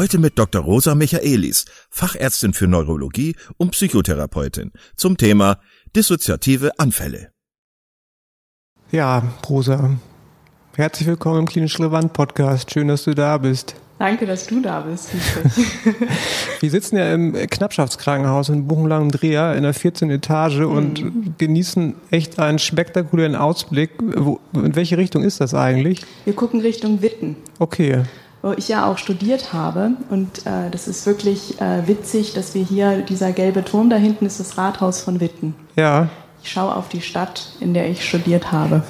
[0.00, 0.62] Heute mit Dr.
[0.62, 5.58] Rosa Michaelis, Fachärztin für Neurologie und Psychotherapeutin, zum Thema
[5.94, 7.32] dissoziative Anfälle.
[8.90, 9.98] Ja, Rosa,
[10.74, 12.72] herzlich willkommen im Klinisch Relevant Podcast.
[12.72, 13.74] Schön, dass du da bist.
[13.98, 15.10] Danke, dass du da bist.
[16.60, 20.08] Wir sitzen ja im Knappschaftskrankenhaus in Buchenlangen Dreher in der 14.
[20.08, 21.34] Etage und mhm.
[21.36, 23.90] genießen echt einen spektakulären Ausblick.
[24.00, 26.00] Wo, in welche Richtung ist das eigentlich?
[26.24, 27.36] Wir gucken Richtung Witten.
[27.58, 28.04] Okay.
[28.42, 29.92] Wo ich ja auch studiert habe.
[30.08, 34.26] Und äh, das ist wirklich äh, witzig, dass wir hier, dieser gelbe Turm da hinten
[34.26, 35.54] ist das Rathaus von Witten.
[35.76, 36.08] Ja.
[36.42, 38.82] Ich schaue auf die Stadt, in der ich studiert habe.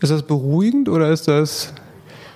[0.00, 1.72] Ist das beruhigend oder ist das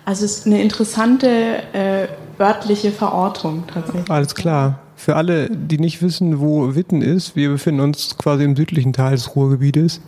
[0.04, 1.28] also es ist eine interessante
[1.72, 4.10] äh, örtliche Verortung tatsächlich.
[4.10, 4.80] Alles klar.
[4.96, 9.12] Für alle, die nicht wissen, wo Witten ist, wir befinden uns quasi im südlichen Teil
[9.12, 10.00] des Ruhrgebietes.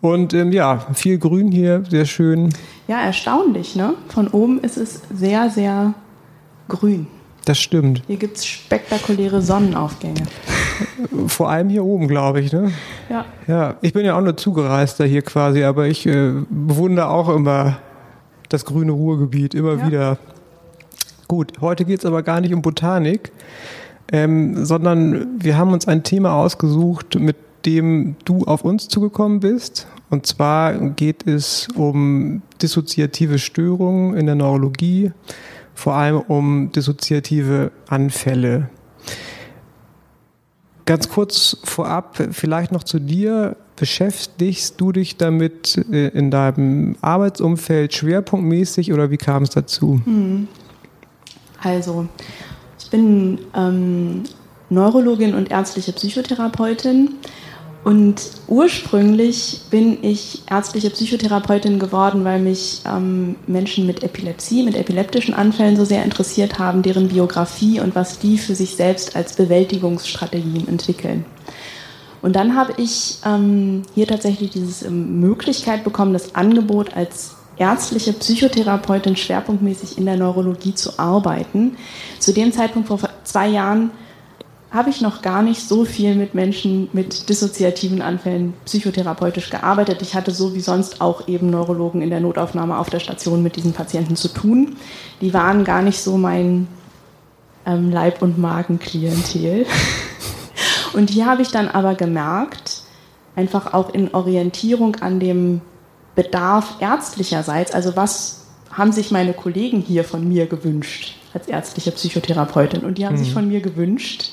[0.00, 2.52] Und ähm, ja, viel Grün hier, sehr schön.
[2.88, 3.94] Ja, erstaunlich, ne?
[4.08, 5.94] Von oben ist es sehr, sehr
[6.68, 7.06] grün.
[7.44, 8.02] Das stimmt.
[8.08, 10.22] Hier gibt es spektakuläre Sonnenaufgänge.
[11.28, 12.72] Vor allem hier oben, glaube ich, ne?
[13.08, 13.24] Ja.
[13.46, 17.78] Ja, ich bin ja auch nur Zugereister hier quasi, aber ich äh, bewundere auch immer
[18.48, 19.86] das grüne Ruhrgebiet immer ja.
[19.86, 20.18] wieder.
[21.28, 23.32] Gut, heute geht es aber gar nicht um Botanik,
[24.12, 29.86] ähm, sondern wir haben uns ein Thema ausgesucht, mit dem du auf uns zugekommen bist.
[30.08, 35.10] Und zwar geht es um dissoziative Störungen in der Neurologie,
[35.74, 38.70] vor allem um dissoziative Anfälle.
[40.84, 43.56] Ganz kurz vorab, vielleicht noch zu dir.
[43.74, 50.00] Beschäftigst du dich damit äh, in deinem Arbeitsumfeld schwerpunktmäßig oder wie kam es dazu?
[50.04, 50.46] Hm.
[51.60, 52.06] Also,
[52.78, 54.22] ich bin ähm,
[54.70, 57.10] Neurologin und ärztliche Psychotherapeutin
[57.86, 65.34] und ursprünglich bin ich ärztliche Psychotherapeutin geworden, weil mich ähm, Menschen mit Epilepsie, mit epileptischen
[65.34, 70.66] Anfällen so sehr interessiert haben, deren Biografie und was die für sich selbst als Bewältigungsstrategien
[70.66, 71.26] entwickeln.
[72.22, 78.14] Und dann habe ich ähm, hier tatsächlich diese ähm, Möglichkeit bekommen, das Angebot als ärztliche
[78.14, 81.76] Psychotherapeutin schwerpunktmäßig in der Neurologie zu arbeiten.
[82.18, 83.92] Zu dem Zeitpunkt vor zwei Jahren
[84.70, 90.02] habe ich noch gar nicht so viel mit Menschen mit dissoziativen Anfällen psychotherapeutisch gearbeitet.
[90.02, 93.56] Ich hatte so wie sonst auch eben Neurologen in der Notaufnahme auf der Station mit
[93.56, 94.76] diesen Patienten zu tun.
[95.20, 96.66] Die waren gar nicht so mein
[97.64, 99.66] ähm, Leib- und Magenklientel.
[100.92, 102.82] Und hier habe ich dann aber gemerkt,
[103.34, 105.60] einfach auch in Orientierung an dem
[106.14, 112.80] Bedarf ärztlicherseits, also was haben sich meine Kollegen hier von mir gewünscht als ärztliche Psychotherapeutin?
[112.80, 113.18] Und die haben mhm.
[113.18, 114.30] sich von mir gewünscht,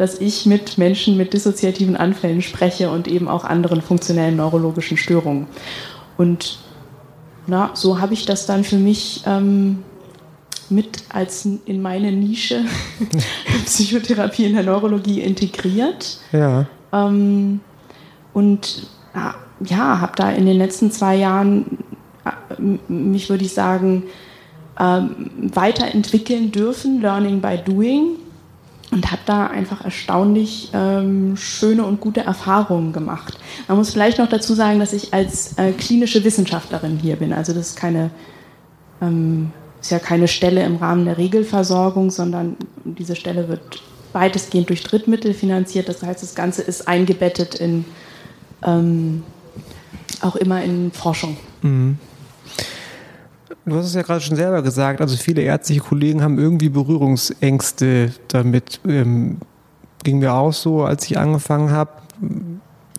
[0.00, 5.46] dass ich mit Menschen mit dissoziativen Anfällen spreche und eben auch anderen funktionellen neurologischen Störungen.
[6.16, 6.58] Und
[7.46, 9.80] na, so habe ich das dann für mich ähm,
[10.70, 12.64] mit als in meine Nische
[13.66, 16.18] Psychotherapie in der Neurologie integriert.
[16.32, 16.64] Ja.
[16.94, 17.60] Ähm,
[18.32, 18.86] und
[19.66, 21.76] ja, habe da in den letzten zwei Jahren
[22.24, 24.04] äh, mich, würde ich sagen,
[24.78, 28.16] ähm, weiterentwickeln dürfen, Learning by Doing
[28.90, 33.38] und habe da einfach erstaunlich ähm, schöne und gute Erfahrungen gemacht.
[33.68, 37.32] Man muss vielleicht noch dazu sagen, dass ich als äh, klinische Wissenschaftlerin hier bin.
[37.32, 38.10] Also das ist keine
[39.00, 43.82] ähm, ist ja keine Stelle im Rahmen der Regelversorgung, sondern diese Stelle wird
[44.12, 45.88] weitestgehend durch Drittmittel finanziert.
[45.88, 47.84] Das heißt, das Ganze ist eingebettet in
[48.62, 49.22] ähm,
[50.20, 51.36] auch immer in Forschung.
[51.62, 51.98] Mhm.
[53.64, 58.12] Du hast es ja gerade schon selber gesagt, also viele ärztliche Kollegen haben irgendwie Berührungsängste
[58.28, 58.80] damit.
[58.86, 59.38] Ähm,
[60.02, 61.90] ging mir auch so, als ich angefangen habe,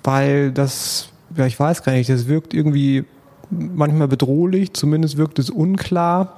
[0.03, 3.05] weil das, ja, ich weiß gar nicht, das wirkt irgendwie
[3.49, 6.35] manchmal bedrohlich, zumindest wirkt es unklar.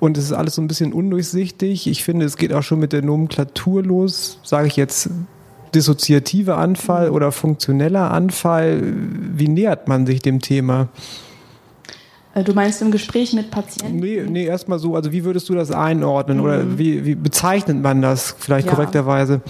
[0.00, 1.86] und es ist alles so ein bisschen undurchsichtig.
[1.86, 4.38] Ich finde, es geht auch schon mit der Nomenklatur los.
[4.42, 5.10] Sage ich jetzt
[5.74, 8.82] dissoziativer Anfall oder funktioneller Anfall?
[9.34, 10.88] Wie nähert man sich dem Thema?
[12.34, 13.98] Äh, du meinst im Gespräch mit Patienten?
[13.98, 14.94] Nee, nee erstmal so.
[14.94, 16.44] Also wie würdest du das einordnen mhm.
[16.44, 18.74] oder wie, wie, bezeichnet man das vielleicht ja.
[18.74, 19.40] korrekterweise?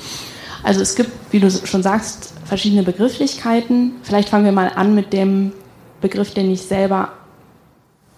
[0.62, 3.92] Also es gibt, wie du schon sagst, verschiedene Begrifflichkeiten.
[4.02, 5.52] Vielleicht fangen wir mal an mit dem
[6.00, 7.10] Begriff, den ich selber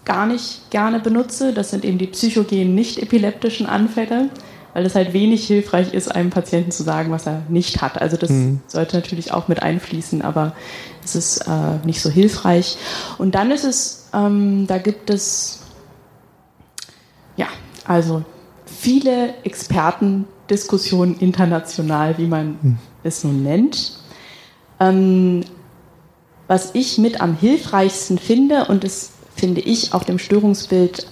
[0.05, 1.53] gar nicht gerne benutze.
[1.53, 4.29] Das sind eben die psychogenen nicht-epileptischen Anfälle,
[4.73, 7.99] weil es halt wenig hilfreich ist, einem Patienten zu sagen, was er nicht hat.
[7.99, 8.61] Also das mhm.
[8.67, 10.53] sollte natürlich auch mit einfließen, aber
[11.03, 12.77] es ist äh, nicht so hilfreich.
[13.17, 15.61] Und dann ist es, ähm, da gibt es,
[17.35, 17.47] ja,
[17.85, 18.23] also
[18.65, 22.77] viele Expertendiskussionen international, wie man mhm.
[23.03, 23.99] es nun nennt.
[24.79, 25.43] Ähm,
[26.47, 31.07] was ich mit am hilfreichsten finde, und es finde ich auch dem Störungsbild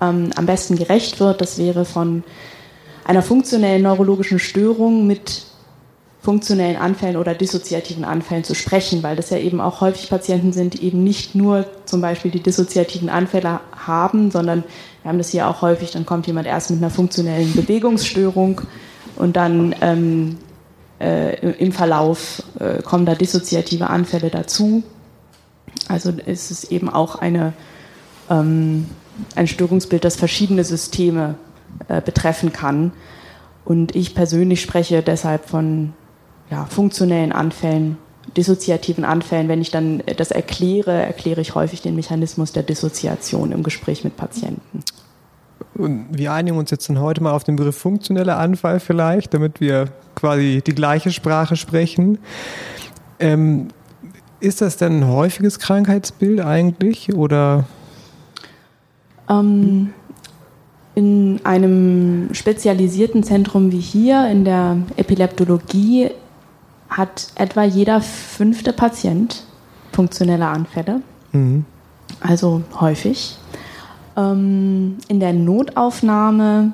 [0.00, 2.24] ähm, am besten gerecht wird, das wäre von
[3.04, 5.46] einer funktionellen neurologischen Störung mit
[6.22, 10.74] funktionellen Anfällen oder dissoziativen Anfällen zu sprechen, weil das ja eben auch häufig Patienten sind,
[10.74, 14.64] die eben nicht nur zum Beispiel die dissoziativen Anfälle haben, sondern
[15.02, 18.60] wir haben das hier auch häufig, dann kommt jemand erst mit einer funktionellen Bewegungsstörung
[19.16, 20.36] und dann ähm,
[21.00, 24.82] äh, im Verlauf äh, kommen da dissoziative Anfälle dazu.
[25.88, 27.54] Also ist es eben auch eine,
[28.28, 28.86] ähm,
[29.36, 31.36] ein Störungsbild, das verschiedene Systeme
[31.88, 32.92] äh, betreffen kann.
[33.64, 35.94] Und ich persönlich spreche deshalb von
[36.50, 37.96] ja, funktionellen Anfällen,
[38.36, 39.48] dissoziativen Anfällen.
[39.48, 44.16] Wenn ich dann das erkläre, erkläre ich häufig den Mechanismus der Dissoziation im Gespräch mit
[44.16, 44.82] Patienten.
[45.74, 49.60] Und wir einigen uns jetzt dann heute mal auf den Begriff funktioneller Anfall vielleicht, damit
[49.60, 52.18] wir quasi die gleiche Sprache sprechen.
[53.18, 53.68] Ähm,
[54.40, 57.64] ist das denn ein häufiges Krankheitsbild eigentlich oder?
[59.28, 59.92] Ähm,
[60.94, 66.10] in einem spezialisierten Zentrum wie hier in der Epileptologie
[66.90, 69.44] hat etwa jeder fünfte Patient
[69.92, 71.00] funktionelle Anfälle.
[71.32, 71.64] Mhm.
[72.20, 73.38] Also häufig.
[74.16, 76.72] Ähm, in der Notaufnahme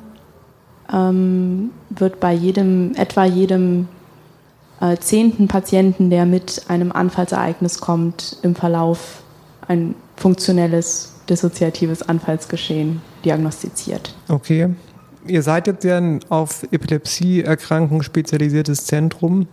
[0.93, 3.89] ähm, wird bei jedem, etwa jedem
[4.81, 9.23] äh, zehnten Patienten, der mit einem Anfallsereignis kommt, im Verlauf
[9.69, 14.15] ein funktionelles dissoziatives Anfallsgeschehen diagnostiziert.
[14.29, 14.71] Okay.
[15.27, 19.49] Ihr seid jetzt ja ein auf Epilepsieerkrankungen spezialisiertes Zentrum.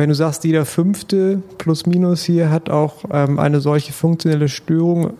[0.00, 5.12] Wenn du sagst, jeder fünfte plus minus hier hat auch ähm, eine solche funktionelle Störung,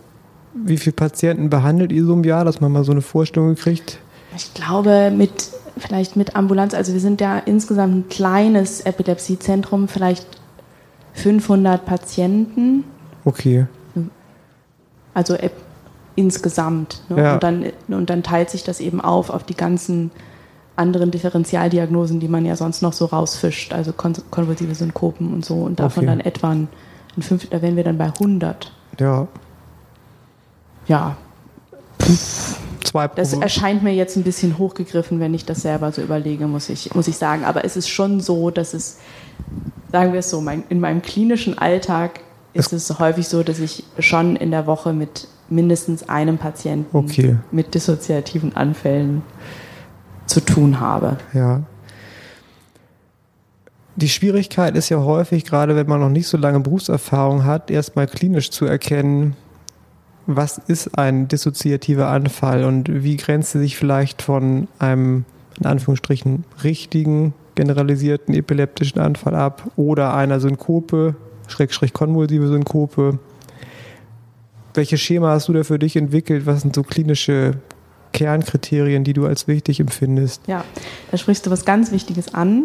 [0.55, 3.99] wie viele Patienten behandelt ihr so im Jahr, dass man mal so eine Vorstellung kriegt?
[4.35, 10.27] Ich glaube, mit vielleicht mit Ambulanz, also wir sind ja insgesamt ein kleines Epilepsiezentrum, vielleicht
[11.13, 12.85] 500 Patienten.
[13.27, 13.67] Okay.
[15.13, 15.51] Also äh,
[16.17, 17.03] insgesamt.
[17.11, 17.23] Ne?
[17.23, 17.35] Ja.
[17.35, 20.11] Und, dann, und dann teilt sich das eben auf auf die ganzen
[20.81, 25.57] anderen Differentialdiagnosen, die man ja sonst noch so rausfischt, also kon konvulsive Synkopen und so.
[25.57, 26.07] Und davon okay.
[26.07, 26.69] dann etwa ein,
[27.17, 28.73] ein fünf, da wären wir dann bei 100.
[28.99, 29.29] Ja.
[30.87, 31.17] Ja.
[32.83, 36.47] Zwei pro das erscheint mir jetzt ein bisschen hochgegriffen, wenn ich das selber so überlege,
[36.47, 37.45] muss ich, muss ich sagen.
[37.45, 38.99] Aber es ist schon so, dass es,
[39.93, 42.21] sagen wir es so, mein, in meinem klinischen Alltag
[42.53, 47.37] ist es häufig so, dass ich schon in der Woche mit mindestens einem Patienten okay.
[47.53, 49.23] mit dissoziativen Anfällen
[50.31, 51.19] zu tun habe.
[51.35, 51.63] Ja.
[53.97, 58.07] Die Schwierigkeit ist ja häufig, gerade wenn man noch nicht so lange Berufserfahrung hat, erstmal
[58.07, 59.37] klinisch zu erkennen,
[60.27, 65.25] was ist ein dissoziativer Anfall und wie grenzt er sich vielleicht von einem,
[65.59, 71.17] in Anführungsstrichen, richtigen, generalisierten epileptischen Anfall ab oder einer Synkope,
[71.49, 73.19] Schrägstrich konvulsive Synkope.
[74.73, 76.47] Welche Schema hast du da für dich entwickelt?
[76.47, 77.57] Was sind so klinische
[78.13, 80.43] Kernkriterien, die du als wichtig empfindest?
[80.47, 80.65] Ja,
[81.11, 82.65] da sprichst du was ganz Wichtiges an.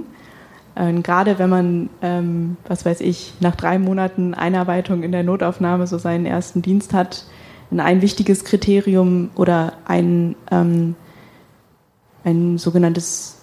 [0.78, 5.88] Ähm, gerade wenn man, ähm, was weiß ich, nach drei Monaten Einarbeitung in der Notaufnahme
[5.88, 7.26] so seinen ersten Dienst hat,
[7.76, 10.96] ein wichtiges Kriterium oder ein, ähm,
[12.24, 13.38] ein sogenanntes,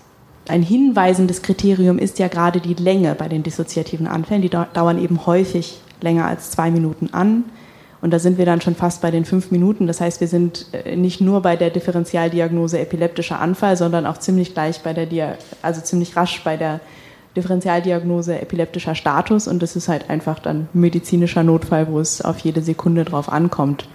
[0.48, 4.42] ein hinweisendes Kriterium ist ja gerade die Länge bei den dissoziativen Anfällen.
[4.42, 7.44] Die dauern eben häufig länger als zwei Minuten an.
[8.02, 9.86] Und da sind wir dann schon fast bei den fünf Minuten.
[9.86, 14.54] Das heißt, wir sind äh, nicht nur bei der Differentialdiagnose epileptischer Anfall, sondern auch ziemlich
[14.54, 16.80] gleich bei der, Dia also ziemlich rasch bei der
[17.36, 19.46] Differentialdiagnose epileptischer Status.
[19.46, 23.88] Und das ist halt einfach dann medizinischer Notfall, wo es auf jede Sekunde drauf ankommt.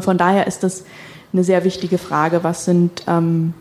[0.00, 0.84] Von daher ist das
[1.32, 2.42] eine sehr wichtige Frage.
[2.42, 3.54] Was sind ähm,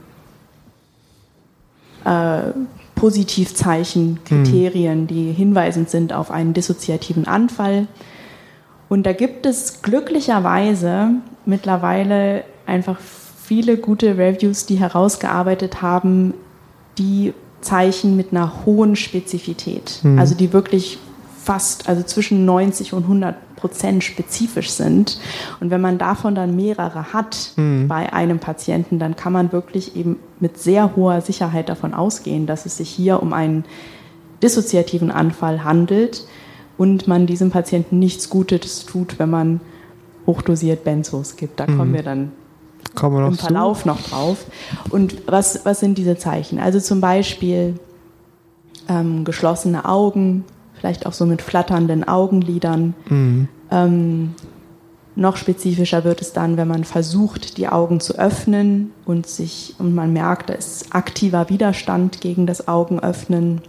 [2.04, 2.52] äh,
[2.96, 5.08] Positivzeichen, Kriterien, hm.
[5.08, 7.88] die hinweisend sind auf einen dissoziativen Anfall?
[8.90, 11.10] Und da gibt es glücklicherweise
[11.46, 16.34] mittlerweile einfach viele gute Reviews, die herausgearbeitet haben,
[16.98, 20.20] die Zeichen mit einer hohen Spezifität, mhm.
[20.20, 21.00] also die wirklich
[21.44, 25.20] fast, also zwischen 90 und 100 Prozent spezifisch sind.
[25.60, 27.88] Und wenn man davon dann mehrere hat mhm.
[27.88, 32.66] bei einem Patienten, dann kann man wirklich eben mit sehr hoher Sicherheit davon ausgehen, dass
[32.66, 33.66] es sich hier um einen
[34.42, 36.26] dissoziativen Anfall handelt
[36.78, 39.62] und man diesem Patienten nichts Gutes tut, wenn man
[40.26, 41.60] hochdosiert Benzos gibt.
[41.60, 41.78] Da mhm.
[41.78, 42.32] kommen wir dann
[42.94, 43.88] kommen wir im Verlauf zu.
[43.88, 44.46] noch drauf.
[44.90, 46.60] Und was, was sind diese Zeichen?
[46.60, 47.76] Also zum Beispiel
[48.88, 50.46] ähm, geschlossene Augen,
[50.80, 52.94] vielleicht auch so mit flatternden Augenlidern.
[53.10, 53.48] Mhm.
[53.72, 54.36] Ähm,
[55.16, 59.96] noch spezifischer wird es dann, wenn man versucht, die Augen zu öffnen und sich und
[59.96, 63.62] man merkt, da ist aktiver Widerstand gegen das Augenöffnen.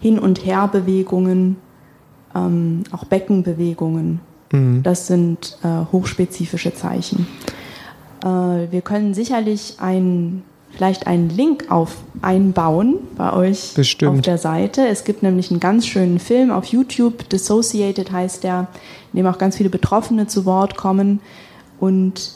[0.00, 1.56] Hin- und Herbewegungen,
[2.34, 4.20] ähm, auch Beckenbewegungen.
[4.52, 4.82] Mhm.
[4.82, 7.26] Das sind äh, hochspezifische Zeichen.
[8.22, 14.18] Äh, wir können sicherlich ein vielleicht einen Link auf einbauen bei euch Bestimmt.
[14.18, 14.86] auf der Seite.
[14.86, 18.68] Es gibt nämlich einen ganz schönen Film auf YouTube, Dissociated heißt der,
[19.12, 21.20] in dem auch ganz viele Betroffene zu Wort kommen.
[21.78, 22.32] Und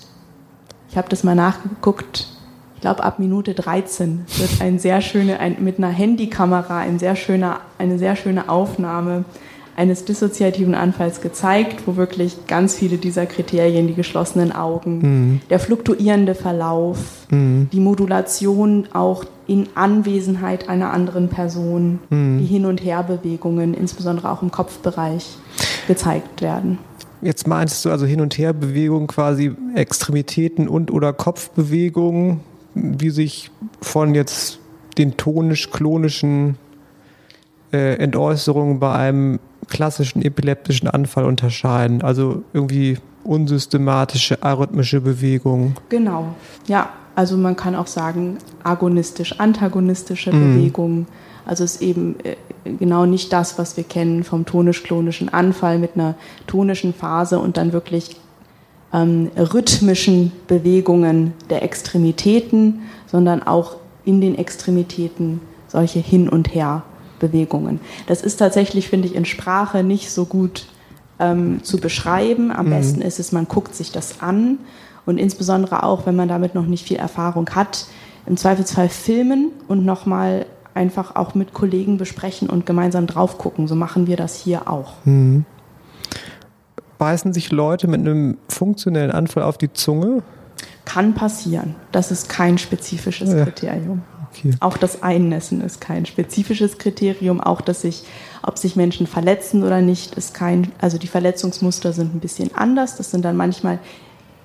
[0.90, 2.28] ich habe das mal nachgeguckt.
[2.74, 7.16] Ich glaube, ab Minute 13 wird ein sehr schöne, ein, mit einer Handykamera ein sehr
[7.16, 9.24] schöner, eine sehr schöne Aufnahme
[9.76, 15.40] eines dissoziativen Anfalls gezeigt, wo wirklich ganz viele dieser Kriterien, die geschlossenen Augen, mhm.
[15.50, 17.68] der fluktuierende Verlauf, mhm.
[17.72, 22.38] die Modulation auch in Anwesenheit einer anderen Person, mhm.
[22.38, 25.36] die Hin- und Herbewegungen, insbesondere auch im Kopfbereich,
[25.86, 26.78] gezeigt werden.
[27.20, 32.40] Jetzt meinst du also Hin- und Herbewegungen quasi Extremitäten und oder Kopfbewegungen,
[32.74, 33.50] die sich
[33.80, 34.58] von jetzt
[34.98, 36.56] den tonisch-klonischen
[37.72, 42.02] äh, Entäußerungen bei einem klassischen epileptischen Anfall unterscheiden.
[42.02, 45.74] Also irgendwie unsystematische arrhythmische Bewegungen.
[45.88, 46.34] Genau,
[46.66, 46.90] ja.
[47.16, 50.56] Also man kann auch sagen agonistisch-antagonistische mhm.
[50.56, 51.06] Bewegungen.
[51.46, 52.34] Also es ist eben äh,
[52.78, 56.16] genau nicht das, was wir kennen vom tonisch-klonischen Anfall mit einer
[56.48, 58.16] tonischen Phase und dann wirklich
[58.92, 66.82] ähm, rhythmischen Bewegungen der Extremitäten, sondern auch in den Extremitäten solche Hin- und Her
[67.18, 67.80] Bewegungen.
[68.06, 70.66] Das ist tatsächlich, finde ich, in Sprache nicht so gut
[71.18, 72.50] ähm, zu beschreiben.
[72.50, 72.70] Am mhm.
[72.70, 74.58] besten ist es, man guckt sich das an
[75.06, 77.86] und insbesondere auch, wenn man damit noch nicht viel Erfahrung hat,
[78.26, 83.68] im Zweifelsfall filmen und nochmal einfach auch mit Kollegen besprechen und gemeinsam drauf gucken.
[83.68, 84.94] So machen wir das hier auch.
[85.04, 85.44] Mhm.
[86.98, 90.22] Beißen sich Leute mit einem funktionellen Anfall auf die Zunge?
[90.84, 91.74] Kann passieren.
[91.92, 93.44] Das ist kein spezifisches ja.
[93.44, 94.02] Kriterium.
[94.38, 94.50] Okay.
[94.60, 97.40] Auch das Einnässen ist kein spezifisches Kriterium.
[97.40, 98.04] Auch, dass sich,
[98.42, 102.96] ob sich Menschen verletzen oder nicht, ist kein, also die Verletzungsmuster sind ein bisschen anders.
[102.96, 103.78] Das sind dann manchmal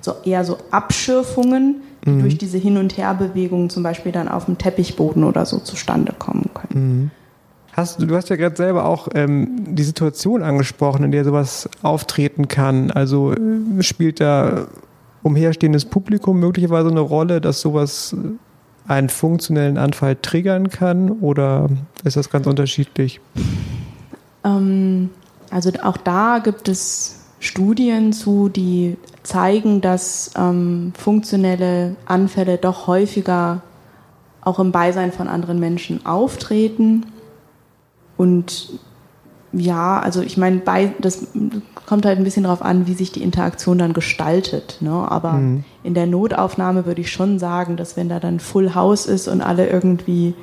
[0.02, 2.22] so eher so Abschürfungen, die mhm.
[2.22, 6.50] durch diese Hin- und Herbewegungen zum Beispiel dann auf dem Teppichboden oder so zustande kommen
[6.54, 7.02] können.
[7.02, 7.12] Mhm.
[7.74, 12.48] Hast, du hast ja gerade selber auch ähm, die Situation angesprochen, in der sowas auftreten
[12.48, 12.92] kann.
[12.92, 14.68] Also äh, spielt da
[15.24, 18.16] umherstehendes Publikum möglicherweise eine Rolle, dass sowas
[18.90, 21.70] einen funktionellen Anfall triggern kann oder
[22.04, 23.22] ist das ganz unterschiedlich?
[24.44, 25.12] Ähm,
[25.52, 33.62] also auch da gibt es Studien zu, die zeigen, dass ähm, funktionelle Anfälle doch häufiger
[34.42, 37.06] auch im Beisein von anderen Menschen auftreten.
[38.18, 38.80] Und
[39.52, 40.62] ja, also ich meine,
[41.00, 41.28] das
[41.86, 44.78] kommt halt ein bisschen darauf an, wie sich die Interaktion dann gestaltet.
[44.80, 44.92] Ne?
[44.92, 45.64] Aber mhm.
[45.84, 49.42] in der Notaufnahme würde ich schon sagen, dass wenn da dann Full House ist und
[49.42, 50.36] alle irgendwie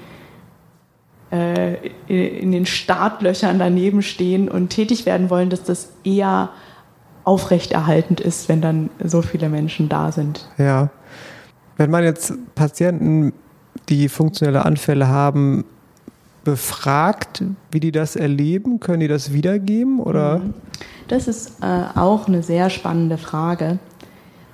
[1.31, 1.77] äh,
[2.09, 6.51] in den Startlöchern daneben stehen und tätig werden wollen, dass das eher
[7.23, 10.49] aufrechterhaltend ist, wenn dann so viele Menschen da sind.
[10.59, 10.91] Ja.
[11.77, 13.33] Wenn man jetzt Patienten,
[13.89, 15.65] die funktionelle Anfälle haben,
[16.47, 18.79] befragt, wie die das erleben?
[18.79, 19.99] Können die das wiedergeben?
[19.99, 20.39] Oder?
[20.39, 20.55] Mhm.
[21.09, 23.81] Das ist äh, auch eine sehr spannende Frage,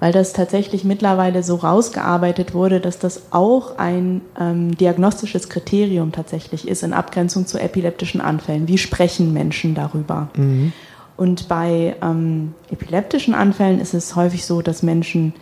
[0.00, 6.66] weil das tatsächlich mittlerweile so rausgearbeitet wurde, dass das auch ein ähm, diagnostisches Kriterium tatsächlich
[6.66, 8.68] ist in Abgrenzung zu epileptischen Anfällen.
[8.68, 10.30] Wie sprechen Menschen darüber?
[10.34, 10.72] Mhm.
[11.18, 15.34] Und bei ähm, epileptischen Anfällen ist es häufig so, dass Menschen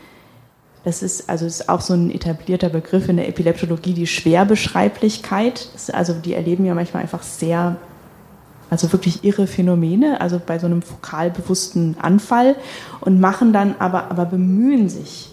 [0.84, 5.68] das ist also ist auch so ein etablierter Begriff in der Epileptologie, die Schwerbeschreiblichkeit.
[5.92, 7.76] also die erleben ja manchmal einfach sehr,
[8.70, 12.56] also wirklich irre Phänomene, also bei so einem fokal bewussten Anfall
[13.00, 15.30] und machen dann aber, aber bemühen sich,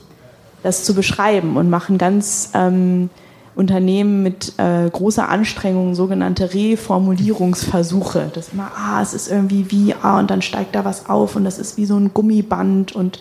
[0.63, 3.09] das zu beschreiben und machen ganz ähm,
[3.55, 8.31] Unternehmen mit äh, großer Anstrengung sogenannte Reformulierungsversuche.
[8.33, 11.45] Das immer, ah, es ist irgendwie wie, ah, und dann steigt da was auf und
[11.45, 13.19] das ist wie so ein Gummiband und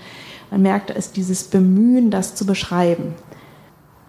[0.50, 3.14] man merkt, da ist dieses Bemühen, das zu beschreiben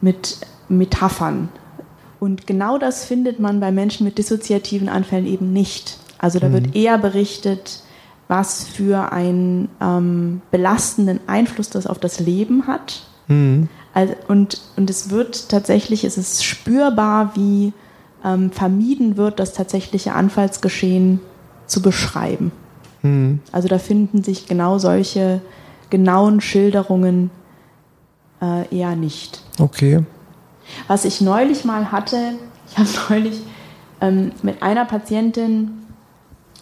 [0.01, 0.37] mit
[0.69, 1.49] Metaphern.
[2.19, 5.99] Und genau das findet man bei Menschen mit dissoziativen Anfällen eben nicht.
[6.17, 6.53] Also da mhm.
[6.53, 7.83] wird eher berichtet,
[8.27, 13.03] was für einen ähm, belastenden Einfluss das auf das Leben hat.
[13.27, 13.69] Mhm.
[13.93, 17.73] Also, und, und es wird tatsächlich, es ist spürbar, wie
[18.23, 21.19] ähm, vermieden wird, das tatsächliche Anfallsgeschehen
[21.67, 22.51] zu beschreiben.
[23.01, 23.39] Mhm.
[23.51, 25.41] Also da finden sich genau solche
[25.89, 27.31] genauen Schilderungen
[28.41, 29.43] äh, eher nicht.
[29.59, 30.03] Okay.
[30.87, 32.33] Was ich neulich mal hatte,
[32.69, 33.41] ich habe neulich
[34.01, 35.71] ähm, mit einer Patientin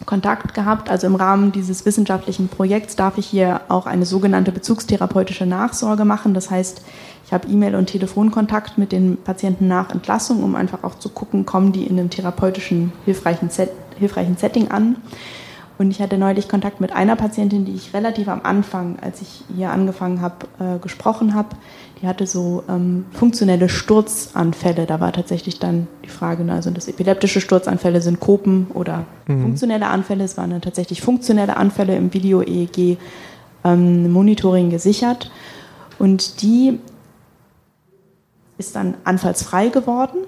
[0.04, 0.90] Kontakt gehabt.
[0.90, 6.34] Also im Rahmen dieses wissenschaftlichen Projekts darf ich hier auch eine sogenannte bezugstherapeutische Nachsorge machen.
[6.34, 6.82] Das heißt,
[7.24, 11.46] ich habe E-Mail- und Telefonkontakt mit den Patienten nach Entlassung, um einfach auch zu gucken,
[11.46, 14.96] kommen die in einem therapeutischen, hilfreichen, Set, hilfreichen Setting an.
[15.78, 19.44] Und ich hatte neulich Kontakt mit einer Patientin, die ich relativ am Anfang, als ich
[19.54, 21.50] hier angefangen habe, äh, gesprochen habe.
[22.00, 24.86] Die hatte so ähm, funktionelle Sturzanfälle.
[24.86, 29.42] Da war tatsächlich dann die Frage, ne, also das epileptische Sturzanfälle sind Kopen oder mhm.
[29.42, 30.24] funktionelle Anfälle.
[30.24, 32.96] Es waren dann tatsächlich funktionelle Anfälle im Video-EEG
[33.64, 35.30] ähm, Monitoring gesichert.
[35.98, 36.78] Und die
[38.56, 40.18] ist dann anfallsfrei geworden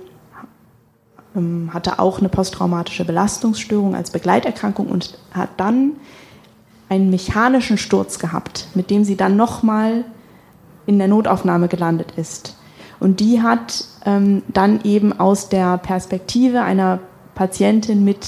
[1.73, 5.93] hatte auch eine posttraumatische Belastungsstörung als Begleiterkrankung und hat dann
[6.89, 10.05] einen mechanischen Sturz gehabt, mit dem sie dann nochmal
[10.87, 12.57] in der Notaufnahme gelandet ist.
[13.01, 16.99] Und die hat ähm, dann eben aus der Perspektive einer
[17.35, 18.27] Patientin mit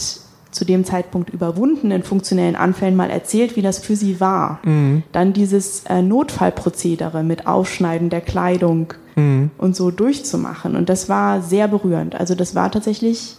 [0.50, 4.60] zu dem Zeitpunkt überwundenen funktionellen Anfällen mal erzählt, wie das für sie war.
[4.64, 5.04] Mhm.
[5.12, 9.50] Dann dieses äh, Notfallprozedere mit Aufschneiden der Kleidung mhm.
[9.58, 10.76] und so durchzumachen.
[10.76, 12.14] Und das war sehr berührend.
[12.14, 13.36] Also das war tatsächlich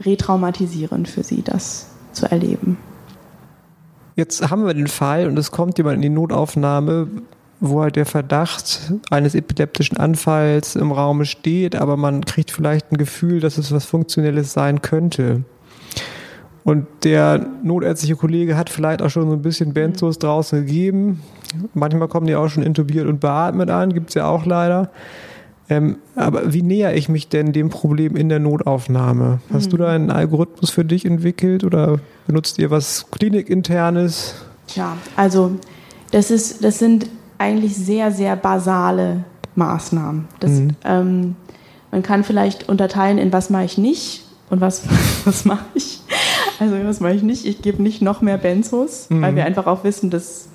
[0.00, 2.78] retraumatisierend für sie, das zu erleben.
[4.16, 7.08] Jetzt haben wir den Fall und es kommt jemand in die Notaufnahme,
[7.60, 12.96] wo halt der Verdacht eines epileptischen Anfalls im Raum steht, aber man kriegt vielleicht ein
[12.96, 15.44] Gefühl, dass es was Funktionelles sein könnte.
[16.62, 21.20] Und der notärztliche Kollege hat vielleicht auch schon so ein bisschen Benzos draußen gegeben.
[21.74, 24.90] Manchmal kommen die auch schon intubiert und beatmet an, gibt es ja auch leider.
[25.68, 29.40] Ähm, aber wie näher ich mich denn dem Problem in der Notaufnahme?
[29.52, 29.70] Hast mhm.
[29.70, 34.34] du da einen Algorithmus für dich entwickelt oder benutzt ihr was klinikinternes?
[34.66, 35.52] Tja, also
[36.10, 40.28] das, ist, das sind eigentlich sehr, sehr basale Maßnahmen.
[40.40, 40.70] Das, mhm.
[40.84, 41.36] ähm,
[41.90, 44.82] man kann vielleicht unterteilen in was mache ich nicht und was,
[45.24, 46.00] was mache ich.
[46.60, 47.46] Also das mache ich nicht.
[47.46, 49.22] Ich gebe nicht noch mehr Benzos, mhm.
[49.22, 50.48] weil wir einfach auch wissen, das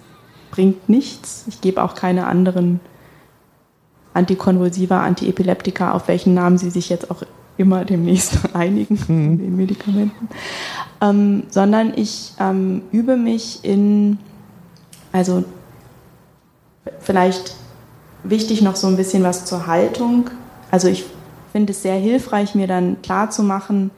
[0.51, 1.45] bringt nichts.
[1.47, 2.79] Ich gebe auch keine anderen
[4.13, 7.23] Antikonvulsiva, Antiepileptika, auf welchen Namen Sie sich jetzt auch
[7.57, 9.38] immer demnächst einigen, mhm.
[9.38, 10.29] den Medikamenten.
[11.01, 14.17] Ähm, sondern ich ähm, übe mich in,
[15.12, 15.43] also
[16.99, 17.55] vielleicht
[18.23, 20.29] wichtig noch so ein bisschen was zur Haltung.
[20.71, 21.05] Also ich
[21.51, 23.91] finde es sehr hilfreich, mir dann klar zu machen,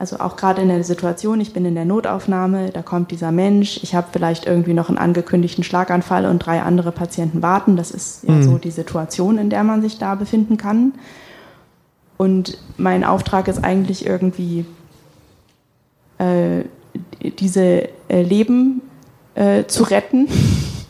[0.00, 3.80] also auch gerade in der Situation, ich bin in der Notaufnahme, da kommt dieser Mensch,
[3.82, 7.76] ich habe vielleicht irgendwie noch einen angekündigten Schlaganfall und drei andere Patienten warten.
[7.76, 8.42] Das ist ja mhm.
[8.42, 10.94] so die Situation, in der man sich da befinden kann.
[12.16, 14.64] Und mein Auftrag ist eigentlich irgendwie,
[16.16, 16.64] äh,
[17.38, 18.80] diese äh, Leben
[19.34, 20.28] äh, zu retten.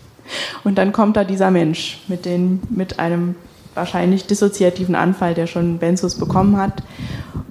[0.62, 3.34] Und dann kommt da dieser Mensch mit, den, mit einem
[3.74, 6.84] wahrscheinlich dissoziativen Anfall, der schon Benzos bekommen hat.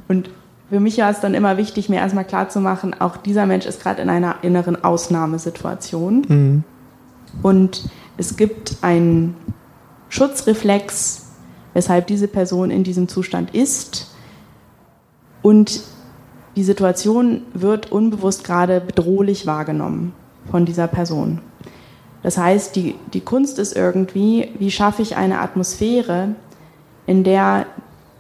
[0.08, 0.30] Und
[0.70, 4.02] für mich war es dann immer wichtig, mir erstmal klarzumachen, auch dieser Mensch ist gerade
[4.02, 6.26] in einer inneren Ausnahmesituation.
[6.28, 6.64] Mhm.
[7.42, 9.36] Und es gibt einen
[10.10, 11.28] Schutzreflex,
[11.74, 14.14] weshalb diese Person in diesem Zustand ist.
[15.42, 15.82] Und
[16.56, 20.14] die Situation wird unbewusst gerade bedrohlich wahrgenommen
[20.52, 21.42] von dieser Person.
[22.22, 26.36] Das heißt, die, die Kunst ist irgendwie, wie schaffe ich eine Atmosphäre,
[27.06, 27.66] in der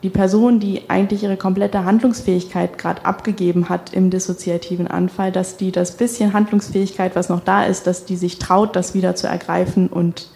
[0.03, 5.71] die Person, die eigentlich ihre komplette Handlungsfähigkeit gerade abgegeben hat im dissoziativen Anfall, dass die
[5.71, 9.87] das bisschen Handlungsfähigkeit, was noch da ist, dass die sich traut, das wieder zu ergreifen
[9.87, 10.29] und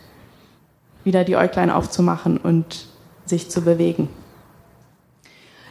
[1.06, 2.88] wieder die Äuglein aufzumachen und
[3.26, 4.10] sich zu bewegen.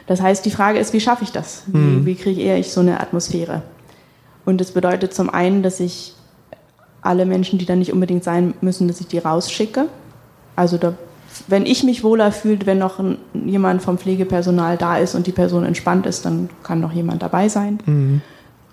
[0.07, 1.63] Das heißt, die Frage ist, wie schaffe ich das?
[1.67, 2.05] Wie, mhm.
[2.05, 3.61] wie kriege ich so eine Atmosphäre?
[4.43, 6.15] Und es bedeutet zum einen, dass ich
[7.01, 9.87] alle Menschen, die da nicht unbedingt sein müssen, dass ich die rausschicke.
[10.55, 10.93] Also da
[11.47, 15.31] wenn ich mich wohler fühle, wenn noch ein, jemand vom Pflegepersonal da ist und die
[15.31, 17.79] Person entspannt ist, dann kann noch jemand dabei sein.
[17.85, 18.21] Mhm.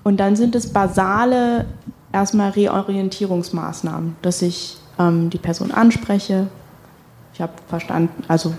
[0.03, 1.67] Und dann sind es basale
[2.13, 6.47] erstmal Reorientierungsmaßnahmen, dass ich ähm, die Person anspreche.
[7.35, 8.55] Ich habe verstanden, also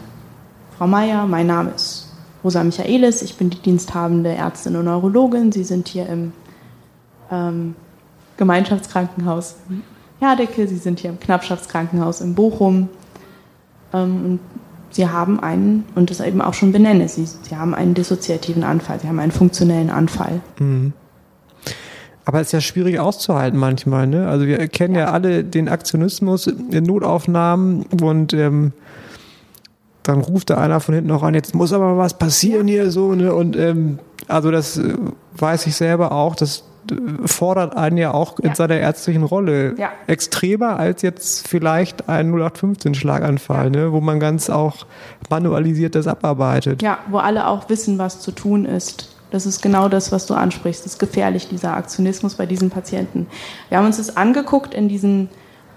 [0.78, 2.08] Frau Meier, mein Name ist
[2.44, 5.52] Rosa Michaelis, ich bin die diensthabende Ärztin und Neurologin.
[5.52, 6.34] Sie sind hier im
[7.32, 7.76] ähm,
[8.38, 9.56] Gemeinschaftskrankenhaus
[10.20, 12.90] Herdecke, Sie sind hier im Knappschaftskrankenhaus in Bochum.
[13.94, 14.40] Ähm, und
[14.92, 19.00] Sie haben einen, und das eben auch schon benenne, Sie, Sie haben einen dissoziativen Anfall,
[19.00, 20.42] Sie haben einen funktionellen Anfall.
[20.60, 20.94] Mhm.
[22.26, 24.06] Aber es ist ja schwierig auszuhalten manchmal.
[24.08, 24.28] Ne?
[24.28, 25.02] Also wir kennen ja.
[25.02, 28.74] ja alle den Aktionismus in Notaufnahmen und ähm,
[30.04, 33.14] dann ruft da einer von hinten auch an, jetzt muss aber was passieren hier so.
[33.14, 33.34] Ne?
[33.34, 34.96] Und ähm, also das äh,
[35.38, 36.64] weiß ich selber auch, das äh,
[37.26, 38.56] fordert einen ja auch in ja.
[38.56, 39.90] seiner ärztlichen Rolle ja.
[40.08, 43.92] extremer als jetzt vielleicht ein 0815-Schlaganfall, ne?
[43.92, 44.86] wo man ganz auch
[45.30, 46.82] manualisiert das abarbeitet.
[46.82, 49.16] Ja, wo alle auch wissen, was zu tun ist.
[49.32, 50.84] Das ist genau das, was du ansprichst.
[50.86, 53.28] Das ist gefährlich, dieser Aktionismus bei diesen Patienten.
[53.70, 55.30] Wir haben uns das angeguckt in diesen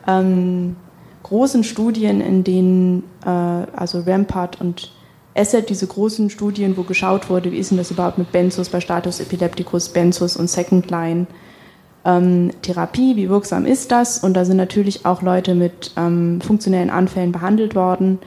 [0.09, 0.77] ähm,
[1.23, 4.93] großen Studien, in denen äh, also Rampart und
[5.35, 8.81] Asset, diese großen Studien, wo geschaut wurde, wie ist denn das überhaupt mit Benzos bei
[8.81, 11.27] Status Epilepticus, Benzos und Second Line
[12.05, 14.19] ähm, Therapie, wie wirksam ist das?
[14.19, 18.19] Und da sind natürlich auch Leute mit ähm, funktionellen Anfällen behandelt worden.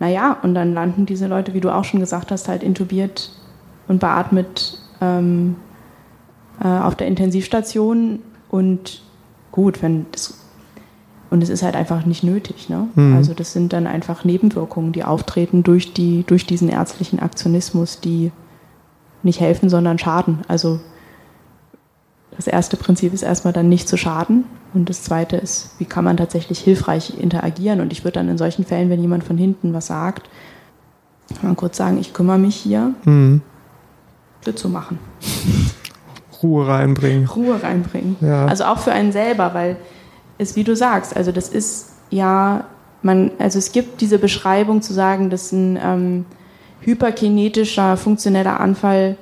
[0.00, 3.30] Naja, und dann landen diese Leute, wie du auch schon gesagt hast, halt intubiert
[3.88, 5.56] und beatmet ähm,
[6.62, 8.20] äh, auf der Intensivstation.
[8.50, 9.02] Und
[9.52, 10.39] gut, wenn das
[11.30, 12.68] und es ist halt einfach nicht nötig.
[12.68, 12.88] Ne?
[12.94, 13.16] Mhm.
[13.16, 18.32] Also das sind dann einfach Nebenwirkungen, die auftreten durch, die, durch diesen ärztlichen Aktionismus, die
[19.22, 20.40] nicht helfen, sondern schaden.
[20.48, 20.80] Also
[22.36, 24.44] das erste Prinzip ist erstmal dann nicht zu schaden.
[24.74, 27.80] Und das zweite ist, wie kann man tatsächlich hilfreich interagieren.
[27.80, 30.28] Und ich würde dann in solchen Fällen, wenn jemand von hinten was sagt,
[31.42, 33.40] mal kurz sagen, ich kümmere mich hier, mhm.
[34.54, 34.98] zu machen.
[36.42, 37.28] Ruhe reinbringen.
[37.28, 38.16] Ruhe reinbringen.
[38.20, 38.46] Ja.
[38.46, 39.76] Also auch für einen selber, weil
[40.40, 42.64] ist, wie du sagst, also das ist ja,
[43.02, 46.24] man, also es gibt diese Beschreibung zu sagen, dass ein ähm,
[46.80, 49.16] hyperkinetischer, funktioneller Anfall,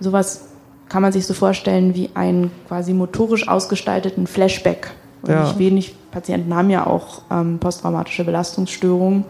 [0.00, 0.48] sowas
[0.88, 4.90] kann man sich so vorstellen wie einen quasi motorisch ausgestalteten Flashback.
[5.22, 5.44] Und ja.
[5.44, 9.24] nicht wenig Patienten haben ja auch ähm, posttraumatische Belastungsstörungen.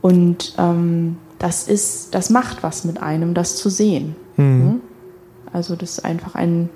[0.00, 4.16] Und ähm, das ist, das macht was mit einem, das zu sehen.
[4.36, 4.80] Mhm.
[5.52, 6.68] Also das ist einfach ein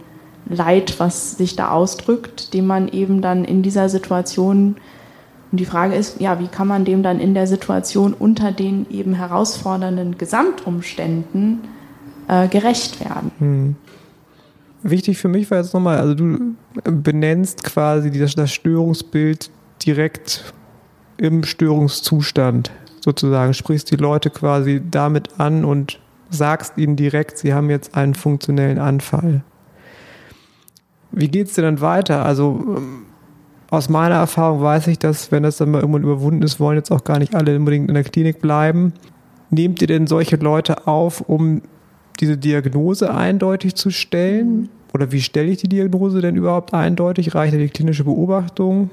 [0.49, 4.77] Leid, was sich da ausdrückt, dem man eben dann in dieser Situation
[5.51, 8.87] und die Frage ist, ja, wie kann man dem dann in der Situation unter den
[8.91, 11.61] eben herausfordernden Gesamtumständen
[12.29, 13.31] äh, gerecht werden?
[13.39, 13.77] Hm.
[14.83, 19.51] Wichtig für mich war jetzt nochmal, also du benennst quasi das, das Störungsbild
[19.85, 20.53] direkt
[21.17, 25.99] im Störungszustand sozusagen, sprichst die Leute quasi damit an und
[26.31, 29.43] sagst ihnen direkt, sie haben jetzt einen funktionellen Anfall.
[31.13, 32.25] Wie geht es dir dann weiter?
[32.25, 33.07] Also ähm,
[33.71, 36.91] aus meiner Erfahrung weiß ich, dass wenn das dann mal irgendwann überwunden ist, wollen jetzt
[36.91, 38.93] auch gar nicht alle unbedingt in der Klinik bleiben.
[39.51, 41.63] Nehmt ihr denn solche Leute auf, um
[42.21, 44.69] diese Diagnose eindeutig zu stellen?
[44.93, 47.35] Oder wie stelle ich die Diagnose denn überhaupt eindeutig?
[47.35, 48.91] Reicht ja die klinische Beobachtung?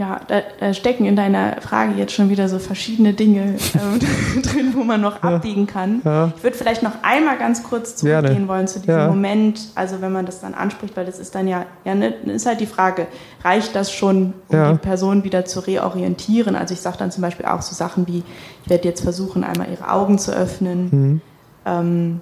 [0.00, 4.72] Ja, da, da, stecken in deiner Frage jetzt schon wieder so verschiedene Dinge äh, drin,
[4.74, 5.36] wo man noch ja.
[5.36, 6.00] abbiegen kann.
[6.04, 6.32] Ja.
[6.34, 8.48] Ich würde vielleicht noch einmal ganz kurz zurückgehen Gerne.
[8.48, 9.08] wollen zu diesem ja.
[9.08, 12.46] Moment, also wenn man das dann anspricht, weil das ist dann ja, ja ne, ist
[12.46, 13.08] halt die Frage,
[13.44, 16.56] reicht das schon, um die Person wieder zu reorientieren?
[16.56, 18.22] Also ich sage dann zum Beispiel auch so Sachen wie,
[18.64, 20.88] ich werde jetzt versuchen, einmal ihre Augen zu öffnen.
[20.90, 21.20] Mhm.
[21.66, 22.20] Ähm,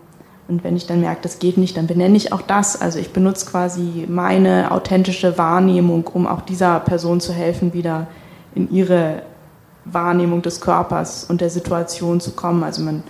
[0.49, 2.81] und wenn ich dann merke, das geht nicht, dann benenne ich auch das.
[2.81, 8.07] Also ich benutze quasi meine authentische Wahrnehmung, um auch dieser Person zu helfen, wieder
[8.55, 9.23] in ihre
[9.85, 12.65] Wahrnehmung des Körpers und der Situation zu kommen.
[12.65, 13.03] Also man,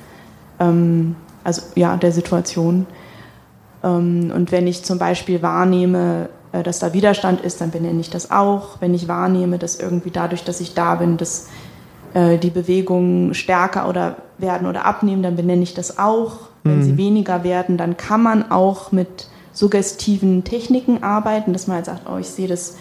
[0.59, 2.87] ähm, also ja, der Situation.
[3.85, 8.11] Ähm, und wenn ich zum Beispiel wahrnehme, äh, dass da Widerstand ist, dann benenne ich
[8.11, 8.81] das auch.
[8.81, 11.46] Wenn ich wahrnehme, dass irgendwie dadurch, dass ich da bin, dass
[12.14, 16.48] äh, die Bewegungen stärker oder werden oder abnehmen, dann benenne ich das auch.
[16.64, 16.82] Wenn mhm.
[16.82, 22.08] sie weniger werden, dann kann man auch mit suggestiven Techniken arbeiten, dass man halt sagt,
[22.08, 22.76] oh, ich sehe das,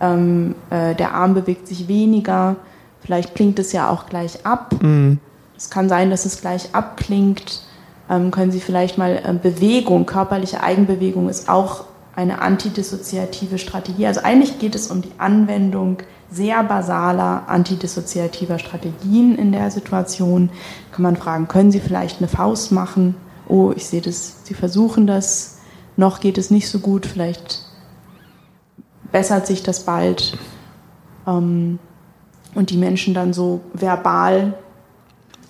[0.00, 2.56] ähm, äh, der Arm bewegt sich weniger,
[3.00, 4.74] vielleicht klingt es ja auch gleich ab.
[4.82, 5.18] Mhm.
[5.56, 7.62] Es kann sein, dass es gleich abklingt.
[8.10, 14.06] Ähm, können Sie vielleicht mal äh, Bewegung, körperliche Eigenbewegung ist auch eine antidissoziative Strategie.
[14.06, 15.98] Also eigentlich geht es um die Anwendung
[16.30, 20.50] sehr basaler antidissoziativer Strategien in der Situation.
[20.92, 23.14] Kann man fragen, können Sie vielleicht eine Faust machen?
[23.48, 25.58] Oh, ich sehe das, Sie versuchen das,
[25.96, 27.64] noch geht es nicht so gut, vielleicht
[29.10, 30.36] bessert sich das bald.
[31.26, 31.78] Ähm,
[32.54, 34.54] und die Menschen dann so verbal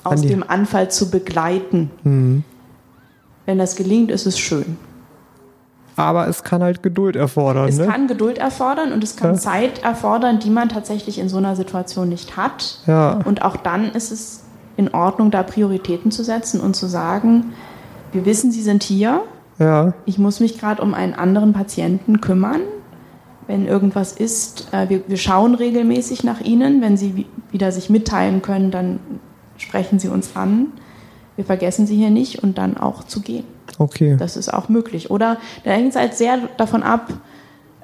[0.05, 1.91] aus dem Anfall zu begleiten.
[2.03, 2.45] Mhm.
[3.47, 4.77] Wenn das gelingt, ist es schön.
[5.99, 7.69] Aber es kann halt Geduld erfordern.
[7.69, 7.87] Es ne?
[7.87, 9.39] kann Geduld erfordern und es kann ja.
[9.39, 12.79] Zeit erfordern, die man tatsächlich in so einer Situation nicht hat.
[12.87, 13.19] Ja.
[13.25, 14.45] Und auch dann ist es
[14.77, 17.53] in Ordnung, da Prioritäten zu setzen und zu sagen,
[18.13, 19.23] wir wissen, Sie sind hier.
[19.59, 19.93] Ja.
[20.05, 22.61] Ich muss mich gerade um einen anderen Patienten kümmern.
[23.49, 24.69] wenn irgendwas ist.
[24.73, 26.81] Äh, wir, wir schauen regelmäßig nach ihnen.
[26.81, 29.01] Wenn sie wieder sich mitteilen können, dann
[29.57, 30.69] sprechen sie uns an.
[31.35, 33.45] Wir vergessen sie hier nicht und dann auch zu gehen.
[33.79, 34.17] Okay.
[34.19, 35.11] Das ist auch möglich.
[35.11, 37.13] Oder da hängt es halt sehr davon ab,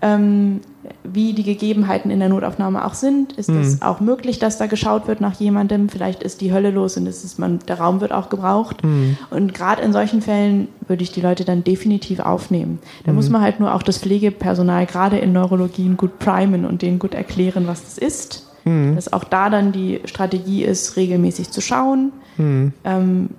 [0.02, 0.60] ähm,
[1.02, 3.32] wie die Gegebenheiten in der Notaufnahme auch sind.
[3.32, 3.60] Ist mhm.
[3.60, 5.88] es auch möglich, dass da geschaut wird nach jemandem?
[5.88, 8.84] Vielleicht ist die Hölle los und ist man, der Raum wird auch gebraucht.
[8.84, 9.16] Mhm.
[9.30, 12.80] Und gerade in solchen Fällen würde ich die Leute dann definitiv aufnehmen.
[13.04, 13.16] Da mhm.
[13.16, 17.14] muss man halt nur auch das Pflegepersonal gerade in Neurologien gut primen und denen gut
[17.14, 18.53] erklären, was das ist.
[18.64, 18.96] Mhm.
[18.96, 22.72] Dass auch da dann die Strategie ist, regelmäßig zu schauen, mhm.
[22.84, 23.30] ähm,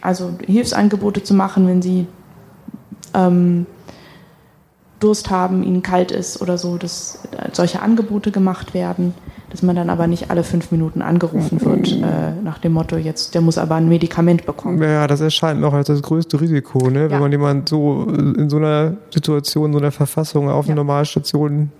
[0.00, 2.06] also Hilfsangebote zu machen, wenn sie
[3.14, 3.66] ähm,
[4.98, 7.20] Durst haben, ihnen kalt ist oder so, dass
[7.52, 9.12] solche Angebote gemacht werden,
[9.50, 13.34] dass man dann aber nicht alle fünf Minuten angerufen wird äh, nach dem Motto, jetzt
[13.34, 14.82] der muss aber ein Medikament bekommen.
[14.82, 17.04] Ja, das erscheint mir auch als das größte Risiko, ne?
[17.04, 17.20] wenn ja.
[17.20, 20.70] man jemand so in so einer Situation, so einer Verfassung auf ja.
[20.70, 21.70] eine Normalstation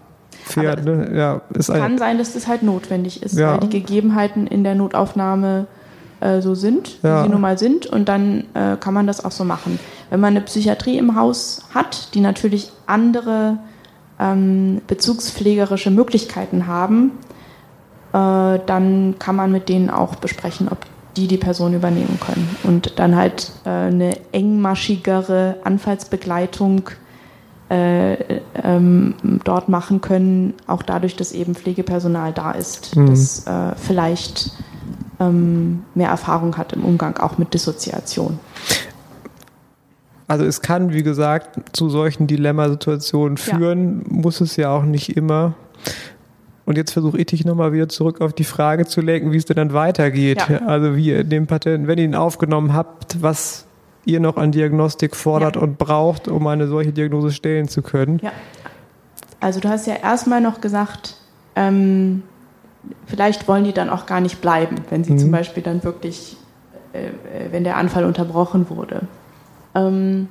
[0.47, 0.85] fährt.
[0.85, 1.11] Ne?
[1.15, 3.53] Ja, es kann sein, dass das halt notwendig ist, ja.
[3.53, 5.67] weil die Gegebenheiten in der Notaufnahme
[6.21, 9.33] äh, so sind, wie sie nun mal sind und dann äh, kann man das auch
[9.33, 9.79] so machen.
[10.11, 13.59] Wenn man eine Psychiatrie im Haus hat, die natürlich andere
[14.19, 17.13] ähm, bezugspflegerische Möglichkeiten haben,
[18.13, 20.79] äh, dann kann man mit denen auch besprechen, ob
[21.17, 22.57] die die Person übernehmen können.
[22.63, 26.91] Und dann halt äh, eine engmaschigere Anfallsbegleitung
[27.69, 33.07] äh, ähm, dort machen können, auch dadurch, dass eben Pflegepersonal da ist, mhm.
[33.07, 34.53] das äh, vielleicht
[35.19, 38.39] ähm, mehr Erfahrung hat im Umgang auch mit Dissoziation.
[40.29, 44.17] Also es kann, wie gesagt, zu solchen Dilemmasituationen führen, ja.
[44.17, 45.55] muss es ja auch nicht immer.
[46.65, 49.45] Und jetzt versuche ich dich nochmal wieder zurück auf die Frage zu lenken, wie es
[49.45, 50.45] denn dann weitergeht.
[50.49, 50.59] Ja.
[50.67, 53.66] Also wie ihr den Patienten, wenn ihr ihn aufgenommen habt, was
[54.07, 55.63] ihr noch an Diagnostik fordert ja.
[55.63, 58.19] und braucht, um eine solche Diagnose stellen zu können.
[58.23, 58.33] Ja.
[59.41, 61.17] Also du hast ja erstmal noch gesagt,
[61.55, 62.23] ähm,
[63.05, 65.19] vielleicht wollen die dann auch gar nicht bleiben, wenn sie mhm.
[65.19, 66.39] zum Beispiel dann wirklich,
[66.95, 67.11] äh,
[67.51, 69.03] wenn der Anfall unterbrochen wurde
[69.77, 70.29] ähm,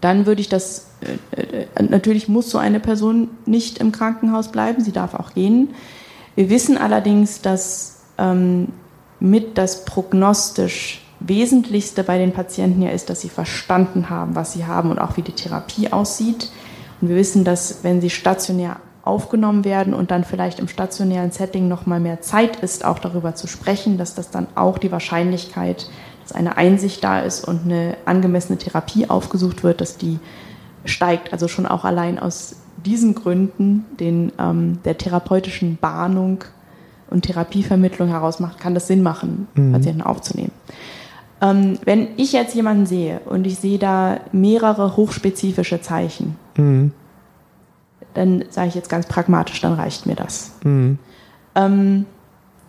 [0.00, 0.86] dann würde ich das,
[1.32, 5.70] äh, äh, natürlich muss so eine Person nicht im Krankenhaus bleiben, sie darf auch gehen.
[6.36, 8.68] Wir wissen allerdings, dass ähm,
[9.20, 14.66] mit das prognostisch Wesentlichste bei den Patienten ja ist, dass sie verstanden haben, was sie
[14.66, 16.50] haben und auch wie die Therapie aussieht.
[17.00, 21.68] Und wir wissen, dass wenn sie stationär aufgenommen werden und dann vielleicht im stationären Setting
[21.68, 25.88] noch mal mehr Zeit ist, auch darüber zu sprechen, dass das dann auch die Wahrscheinlichkeit
[26.24, 30.18] dass eine Einsicht da ist und eine angemessene Therapie aufgesucht wird, dass die
[30.84, 31.32] steigt.
[31.32, 36.44] Also schon auch allein aus diesen Gründen, den ähm, der therapeutischen Bahnung
[37.10, 39.72] und Therapievermittlung heraus macht, kann das Sinn machen, mhm.
[39.72, 40.52] Patienten aufzunehmen.
[41.40, 46.92] Ähm, wenn ich jetzt jemanden sehe und ich sehe da mehrere hochspezifische Zeichen, mhm.
[48.14, 50.52] dann sage ich jetzt ganz pragmatisch, dann reicht mir das.
[50.62, 50.98] Mhm.
[51.54, 52.06] Ähm,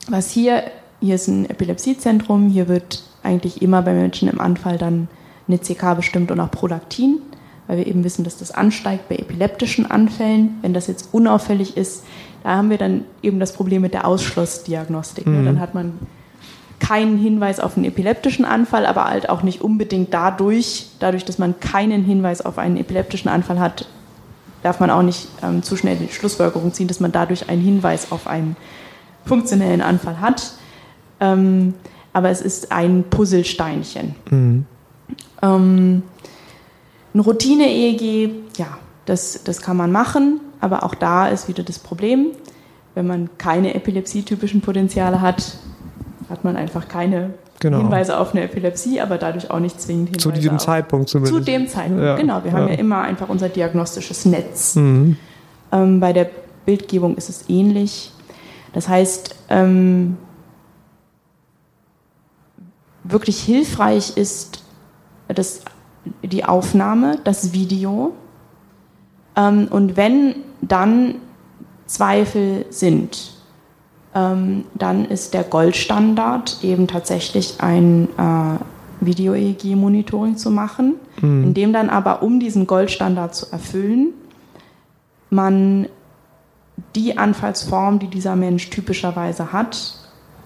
[0.07, 0.63] was hier,
[0.99, 5.07] hier ist ein Epilepsiezentrum, hier wird eigentlich immer bei Menschen im Anfall dann
[5.47, 7.19] eine CK bestimmt und auch Prolaktin,
[7.67, 10.57] weil wir eben wissen, dass das ansteigt bei epileptischen Anfällen.
[10.61, 12.03] Wenn das jetzt unauffällig ist,
[12.43, 15.25] da haben wir dann eben das Problem mit der Ausschlussdiagnostik.
[15.25, 15.39] Ne?
[15.39, 15.45] Mhm.
[15.45, 15.93] Dann hat man
[16.79, 21.59] keinen Hinweis auf einen epileptischen Anfall, aber halt auch nicht unbedingt dadurch, dadurch, dass man
[21.59, 23.87] keinen Hinweis auf einen epileptischen Anfall hat,
[24.61, 28.11] darf man auch nicht ähm, zu schnell die Schlussfolgerung ziehen, dass man dadurch einen Hinweis
[28.11, 28.55] auf einen
[29.25, 30.53] funktionellen Anfall hat.
[31.19, 31.73] Ähm,
[32.13, 34.15] aber es ist ein Puzzlesteinchen.
[34.29, 34.65] Mhm.
[35.41, 36.03] Ähm,
[37.13, 42.27] ein Routine-EEG, ja, das, das kann man machen, aber auch da ist wieder das Problem,
[42.95, 45.57] wenn man keine epilepsietypischen Potenziale hat,
[46.29, 47.77] hat man einfach keine genau.
[47.79, 50.63] Hinweise auf eine Epilepsie, aber dadurch auch nicht zwingend Hinweise Zu diesem auf.
[50.63, 51.35] Zeitpunkt zumindest.
[51.35, 52.15] Zu dem Zeitpunkt, ja.
[52.15, 52.43] genau.
[52.43, 52.57] Wir ja.
[52.57, 54.75] haben ja immer einfach unser diagnostisches Netz.
[54.75, 55.17] Mhm.
[55.71, 56.29] Ähm, bei der
[56.65, 58.11] Bildgebung ist es ähnlich.
[58.73, 60.17] Das heißt, ähm,
[63.03, 64.63] wirklich hilfreich ist
[65.27, 65.61] das,
[66.23, 68.13] die Aufnahme, das Video.
[69.35, 71.15] Ähm, und wenn dann
[71.85, 73.34] Zweifel sind,
[74.15, 81.43] dann ist der Goldstandard eben tatsächlich ein äh, Video-EEG-Monitoring zu machen, mhm.
[81.43, 84.13] in dem dann aber, um diesen Goldstandard zu erfüllen,
[85.29, 85.87] man
[86.95, 89.95] die Anfallsform, die dieser Mensch typischerweise hat,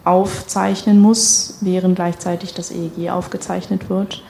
[0.03, 4.23] aufzeichnen muss, während gleichzeitig das EEG aufgezeichnet wird.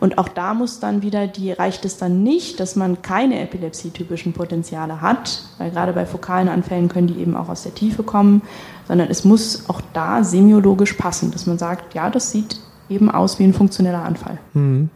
[0.00, 4.32] Und auch da muss dann wieder die, reicht es dann nicht, dass man keine epilepsietypischen
[4.32, 8.42] Potenziale hat, weil gerade bei fokalen Anfällen können die eben auch aus der Tiefe kommen,
[8.86, 13.38] sondern es muss auch da semiologisch passen, dass man sagt, ja, das sieht eben aus
[13.38, 14.38] wie ein funktioneller Anfall.
[14.54, 14.90] Mhm.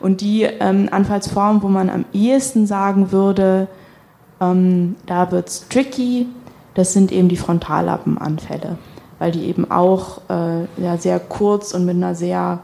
[0.00, 3.68] Und die ähm, Anfallsform, wo man am ehesten sagen würde,
[4.40, 6.26] Ähm, da wird es tricky.
[6.74, 8.76] Das sind eben die Frontallappenanfälle,
[9.20, 12.58] weil die eben auch äh, ja, sehr kurz und mit einer sehr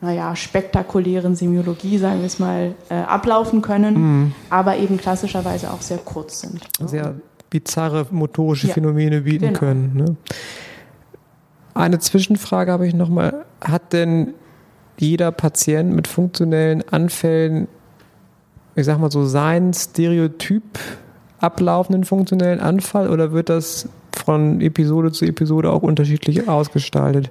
[0.00, 4.34] naja, spektakulären Semiologie, sagen wir es mal, äh, ablaufen können, mhm.
[4.48, 6.60] aber eben klassischerweise auch sehr kurz sind.
[6.86, 7.14] Sehr
[7.50, 8.74] bizarre motorische ja.
[8.74, 9.58] Phänomene bieten genau.
[9.58, 9.96] können.
[9.96, 10.16] Ne?
[11.74, 13.44] Eine Zwischenfrage habe ich nochmal.
[13.60, 14.34] Hat denn
[14.98, 17.68] jeder Patient mit funktionellen Anfällen,
[18.76, 20.78] ich sag mal so, seinen Stereotyp
[21.38, 27.30] ablaufenden funktionellen Anfall oder wird das von Episode zu Episode auch unterschiedlich ausgestaltet?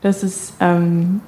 [0.00, 1.20] Das ist, ähm,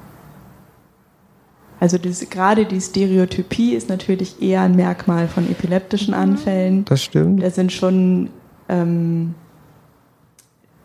[1.79, 6.85] also das, gerade die Stereotypie ist natürlich eher ein Merkmal von epileptischen Anfällen.
[6.85, 7.43] Das stimmt.
[7.43, 8.29] Da sind schon
[8.67, 9.35] ähm,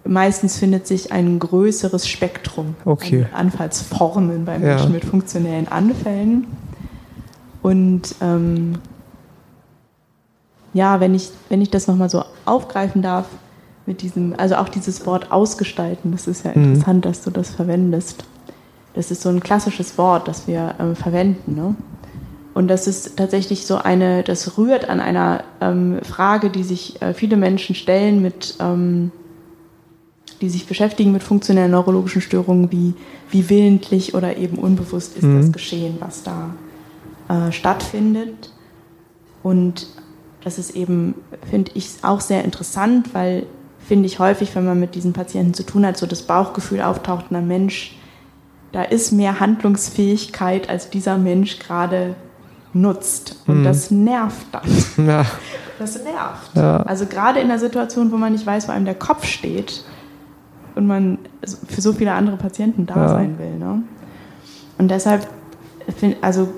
[0.04, 3.26] meistens findet sich ein größeres Spektrum okay.
[3.32, 4.94] an Anfallsformen bei Menschen ja.
[4.94, 6.46] mit funktionellen Anfällen.
[7.62, 8.78] Und ähm,
[10.74, 13.26] ja, wenn ich, wenn ich das nochmal so aufgreifen darf,
[13.84, 16.64] mit diesem, also auch dieses Wort ausgestalten, das ist ja mhm.
[16.74, 18.24] interessant, dass du das verwendest.
[18.94, 21.54] Das ist so ein klassisches Wort, das wir ähm, verwenden.
[21.54, 21.74] Ne?
[22.54, 27.14] Und das ist tatsächlich so eine, das rührt an einer ähm, Frage, die sich äh,
[27.14, 29.10] viele Menschen stellen mit ähm,
[30.42, 32.94] die sich beschäftigen mit funktionellen neurologischen Störungen, wie,
[33.30, 35.40] wie willentlich oder eben unbewusst ist mhm.
[35.40, 36.50] das Geschehen, was da
[37.28, 38.52] äh, stattfindet.
[39.44, 39.86] Und
[40.42, 41.14] das ist eben,
[41.48, 43.46] finde ich, auch sehr interessant, weil,
[43.78, 47.26] finde ich häufig, wenn man mit diesen Patienten zu tun hat, so das Bauchgefühl auftaucht,
[47.30, 47.96] na Mensch,
[48.72, 52.14] da ist mehr Handlungsfähigkeit, als dieser Mensch gerade
[52.72, 53.36] nutzt.
[53.46, 53.64] Und mhm.
[53.64, 54.62] das nervt dann.
[55.06, 55.26] Ja.
[55.78, 56.54] Das nervt.
[56.54, 56.76] Ja.
[56.82, 59.84] Also gerade in der Situation, wo man nicht weiß, wo einem der Kopf steht,
[60.74, 61.18] und man
[61.68, 63.08] für so viele andere Patienten da ja.
[63.08, 63.58] sein will.
[63.58, 63.82] Ne?
[64.78, 65.26] Und deshalb,
[66.20, 66.48] also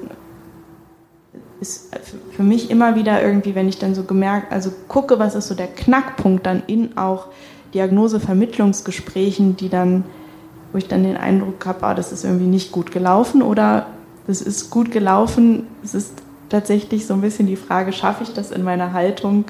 [1.60, 1.96] ist
[2.32, 5.54] für mich immer wieder irgendwie, wenn ich dann so gemerkt, also gucke, was ist so
[5.54, 7.28] der Knackpunkt dann in auch
[7.72, 10.04] Diagnosevermittlungsgesprächen, die dann,
[10.74, 13.86] wo ich dann den Eindruck habe, ah, das ist irgendwie nicht gut gelaufen oder
[14.26, 15.68] das ist gut gelaufen.
[15.84, 16.14] Es ist
[16.48, 19.44] tatsächlich so ein bisschen die Frage, schaffe ich das in meiner Haltung,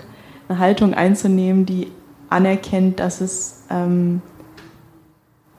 [0.49, 1.91] eine Haltung einzunehmen, die
[2.29, 4.21] anerkennt, dass es ähm,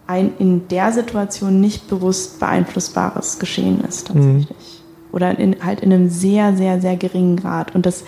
[0.06, 4.48] ein in der Situation nicht bewusst beeinflussbares Geschehen ist tatsächlich.
[4.50, 5.16] Mhm.
[5.16, 7.74] Oder in, halt in einem sehr, sehr, sehr geringen Grad.
[7.74, 8.04] Und das,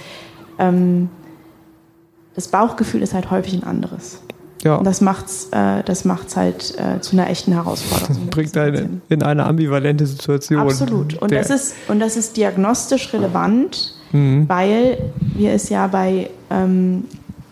[0.60, 1.10] ähm,
[2.36, 4.22] das Bauchgefühl ist halt häufig ein anderes.
[4.64, 4.76] Ja.
[4.76, 8.26] Und das macht's, äh, das macht's halt äh, zu einer echten Herausforderung.
[8.26, 10.62] Das bringt einen in eine ambivalente Situation.
[10.62, 11.18] Absolut.
[11.22, 14.50] Und das ist, und das ist diagnostisch relevant, mhm.
[14.50, 17.06] weil wir es ja bei ähm,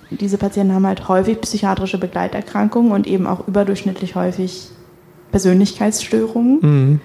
[0.09, 4.69] diese Patienten haben halt häufig psychiatrische Begleiterkrankungen und eben auch überdurchschnittlich häufig
[5.31, 6.59] Persönlichkeitsstörungen.
[6.61, 7.01] Mhm.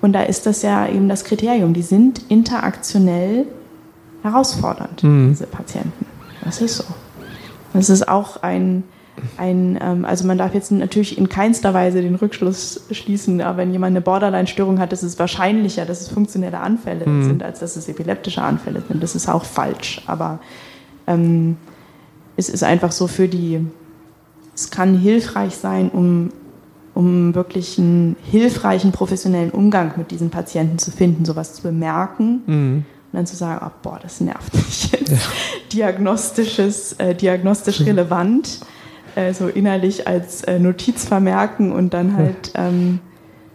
[0.00, 1.74] Und da ist das ja eben das Kriterium.
[1.74, 3.46] Die sind interaktionell
[4.22, 5.30] herausfordernd, mhm.
[5.30, 6.06] diese Patienten.
[6.42, 6.84] Das ist so.
[7.72, 8.82] Das ist auch ein,
[9.36, 13.72] ein ähm, also man darf jetzt natürlich in keinster Weise den Rückschluss schließen, aber wenn
[13.72, 17.24] jemand eine Borderline-Störung hat, ist es wahrscheinlicher, dass es funktionelle Anfälle mhm.
[17.24, 19.02] sind, als dass es epileptische Anfälle sind.
[19.02, 20.02] Das ist auch falsch.
[20.06, 20.40] Aber
[21.06, 21.56] ähm,
[22.36, 23.60] es ist einfach so für die,
[24.54, 26.30] es kann hilfreich sein, um,
[26.94, 32.42] um wirklich einen hilfreichen professionellen Umgang mit diesen Patienten zu finden, sowas zu bemerken.
[32.46, 32.84] Mhm.
[33.12, 35.10] Und dann zu sagen, oh, boah, das nervt mich jetzt.
[35.10, 35.18] Ja.
[35.72, 38.60] Diagnostisches, äh, diagnostisch relevant,
[39.14, 43.00] äh, so innerlich als äh, Notiz vermerken und dann halt ähm,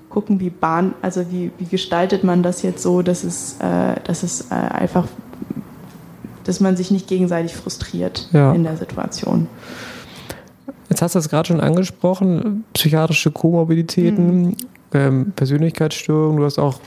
[0.09, 4.23] gucken, wie Bahn, also wie, wie gestaltet man das jetzt so, dass es, äh, dass
[4.23, 5.07] es äh, einfach
[6.45, 8.53] dass man sich nicht gegenseitig frustriert ja.
[8.53, 9.47] in der Situation.
[10.89, 14.55] Jetzt hast du es gerade schon angesprochen, psychiatrische Komorbiditäten, mhm.
[14.93, 16.79] ähm, Persönlichkeitsstörungen, du hast auch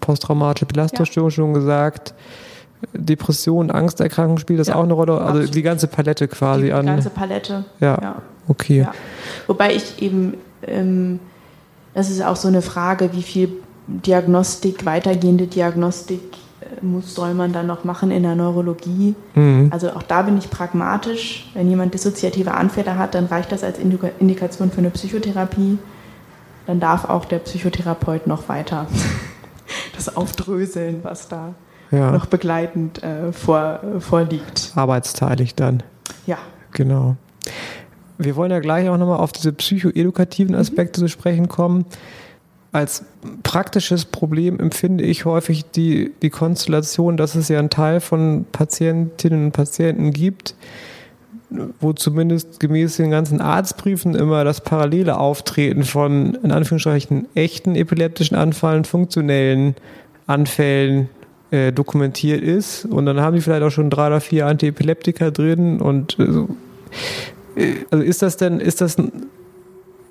[0.00, 1.36] posttraumatische Belastungsstörungen ja.
[1.36, 2.14] schon gesagt.
[2.92, 5.12] Depression, Angsterkrankung spielt das ja, auch eine Rolle?
[5.14, 5.54] Also absolut.
[5.54, 6.86] die ganze Palette quasi die an.
[6.86, 7.64] Die ganze Palette.
[7.80, 7.98] Ja.
[8.00, 8.22] ja.
[8.48, 8.80] Okay.
[8.80, 8.92] Ja.
[9.46, 10.34] Wobei ich eben,
[10.66, 11.20] ähm,
[11.94, 13.50] das ist auch so eine Frage, wie viel
[13.86, 16.20] Diagnostik, weitergehende Diagnostik
[16.82, 19.14] muss, soll man dann noch machen in der Neurologie.
[19.34, 19.68] Mhm.
[19.70, 21.50] Also auch da bin ich pragmatisch.
[21.54, 25.78] Wenn jemand dissoziative Anfälle hat, dann reicht das als Indikation für eine Psychotherapie.
[26.66, 28.86] Dann darf auch der Psychotherapeut noch weiter
[29.96, 31.54] das aufdröseln, was da
[31.90, 32.10] ja.
[32.10, 34.72] noch begleitend äh, vor, vorliegt.
[34.74, 35.82] Arbeitsteilig dann.
[36.26, 36.38] Ja.
[36.72, 37.16] Genau.
[38.18, 40.60] Wir wollen ja gleich auch nochmal auf diese psychoedukativen mhm.
[40.60, 41.04] Aspekte mhm.
[41.04, 41.86] zu sprechen kommen
[42.72, 43.04] als
[43.42, 49.46] praktisches Problem empfinde ich häufig die, die Konstellation, dass es ja einen Teil von Patientinnen
[49.46, 50.54] und Patienten gibt,
[51.80, 58.36] wo zumindest gemäß den ganzen Arztbriefen immer das parallele Auftreten von, in Anführungsstrichen, echten epileptischen
[58.36, 59.74] Anfällen, funktionellen
[60.28, 61.08] Anfällen
[61.50, 62.84] äh, dokumentiert ist.
[62.84, 65.80] Und dann haben die vielleicht auch schon drei oder vier Antiepileptika drin.
[65.80, 66.48] Und äh, so.
[67.56, 68.96] Äh, also ist das denn, ist das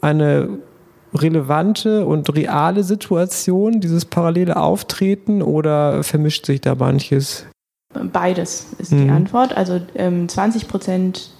[0.01, 0.49] eine
[1.13, 7.45] relevante und reale Situation, dieses parallele Auftreten, oder vermischt sich da manches?
[7.93, 9.03] Beides ist mhm.
[9.03, 9.57] die Antwort.
[9.57, 11.31] Also ähm, 20 Prozent,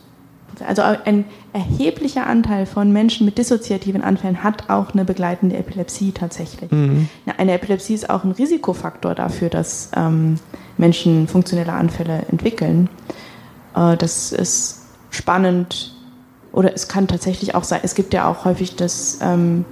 [0.66, 6.72] also ein erheblicher Anteil von Menschen mit dissoziativen Anfällen hat auch eine begleitende Epilepsie tatsächlich.
[6.72, 7.10] Mhm.
[7.38, 10.40] Eine Epilepsie ist auch ein Risikofaktor dafür, dass ähm,
[10.78, 12.90] Menschen funktionelle Anfälle entwickeln.
[13.76, 15.96] Äh, das ist spannend
[16.52, 19.66] oder es kann tatsächlich auch sein, es gibt ja auch häufig das ähm,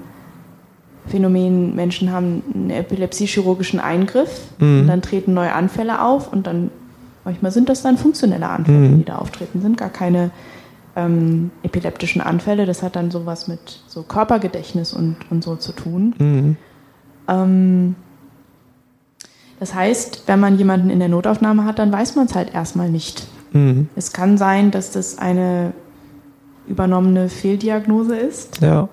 [1.08, 4.82] Phänomen, Menschen haben einen epilepsiechirurgischen Eingriff mhm.
[4.82, 6.70] und dann treten neue Anfälle auf und dann
[7.24, 8.98] manchmal sind das dann funktionelle Anfälle, mhm.
[9.00, 10.32] die da auftreten, sind gar keine
[10.98, 12.66] ähm, epileptischen Anfälle.
[12.66, 16.16] Das hat dann sowas mit so Körpergedächtnis und, und so zu tun.
[16.18, 16.58] Mhm.
[17.28, 17.96] Ähm,
[19.60, 22.90] das heißt, wenn man jemanden in der Notaufnahme hat, dann weiß man es halt erstmal
[22.90, 23.28] nicht.
[23.54, 23.90] Mhm.
[23.96, 25.74] Es kann sein, dass das eine
[26.68, 28.60] übernommene Fehldiagnose ist.
[28.62, 28.90] Ja.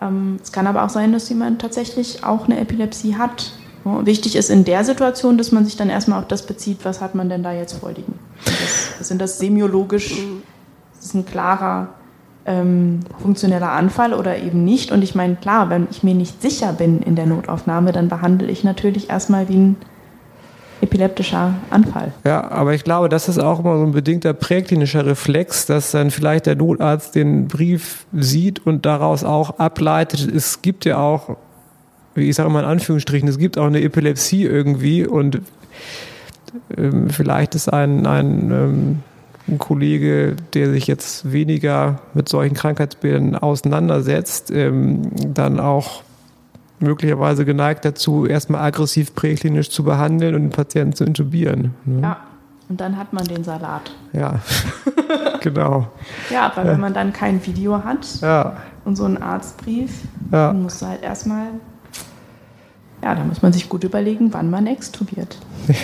[0.00, 3.52] Ähm, es kann aber auch sein, dass jemand tatsächlich auch eine Epilepsie hat.
[3.84, 7.14] wichtig ist in der Situation, dass man sich dann erstmal auf das bezieht, was hat
[7.14, 8.18] man denn da jetzt vorliegen.
[8.44, 10.18] Das, sind das semiologisch, das
[11.08, 11.88] ist ein klarer
[12.44, 14.92] ähm, funktioneller Anfall oder eben nicht.
[14.92, 18.48] Und ich meine, klar, wenn ich mir nicht sicher bin in der Notaufnahme, dann behandle
[18.48, 19.76] ich natürlich erstmal wie ein
[20.80, 22.12] epileptischer Anfall.
[22.24, 26.10] Ja, aber ich glaube, das ist auch immer so ein bedingter präklinischer Reflex, dass dann
[26.10, 30.30] vielleicht der Notarzt den Brief sieht und daraus auch ableitet.
[30.32, 31.36] Es gibt ja auch,
[32.14, 35.40] wie ich sage mal in Anführungsstrichen, es gibt auch eine Epilepsie irgendwie und
[36.76, 39.02] ähm, vielleicht ist ein, ein, ähm,
[39.48, 46.02] ein Kollege, der sich jetzt weniger mit solchen Krankheitsbildern auseinandersetzt, ähm, dann auch
[46.80, 51.74] möglicherweise geneigt dazu, erstmal aggressiv präklinisch zu behandeln und den Patienten zu intubieren.
[51.84, 52.02] Ne?
[52.02, 52.16] Ja,
[52.68, 53.90] und dann hat man den Salat.
[54.12, 54.40] Ja,
[55.40, 55.88] genau.
[56.30, 58.56] Ja, aber wenn man dann kein Video hat ja.
[58.84, 60.48] und so einen Arztbrief, ja.
[60.48, 61.46] dann musst du halt erstmal,
[63.02, 65.38] ja, da muss man sich gut überlegen, wann man extubiert.
[65.68, 65.74] Ja.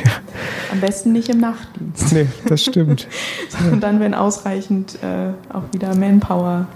[0.72, 2.12] Am besten nicht im Nachtdienst.
[2.12, 3.06] Nee, das stimmt.
[3.48, 6.66] Sondern dann, wenn ausreichend äh, auch wieder Manpower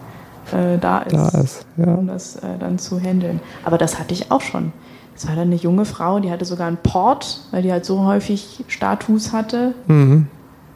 [0.53, 1.95] äh, da ist, da ist ja.
[1.95, 3.41] um das äh, dann zu handeln.
[3.65, 4.73] Aber das hatte ich auch schon.
[5.15, 8.05] Das war dann eine junge Frau, die hatte sogar einen Port, weil die halt so
[8.05, 9.75] häufig Status hatte.
[9.89, 10.29] Mhm.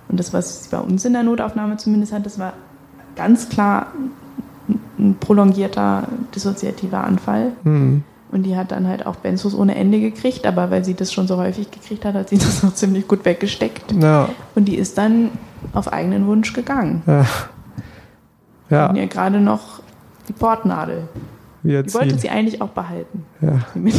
[0.08, 2.54] Und das, was sie bei uns in der Notaufnahme zumindest hat, das war
[3.14, 3.86] ganz klar
[4.98, 7.52] ein prolongierter dissoziativer Anfall.
[7.62, 8.02] Mhm.
[8.32, 11.28] Und die hat dann halt auch Benzos ohne Ende gekriegt, aber weil sie das schon
[11.28, 13.92] so häufig gekriegt hat, hat sie das noch ziemlich gut weggesteckt.
[14.00, 14.30] Ja.
[14.54, 15.30] Und die ist dann
[15.74, 17.02] auf eigenen Wunsch gegangen.
[17.06, 17.26] Ja.
[18.70, 18.88] Ja.
[18.88, 19.82] Und ja gerade noch
[20.28, 21.08] die Portnadel.
[21.62, 23.26] Wieder die wollte sie eigentlich auch behalten.
[23.42, 23.66] Ja.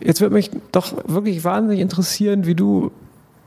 [0.00, 2.92] Jetzt würde mich doch wirklich wahnsinnig interessieren, wie du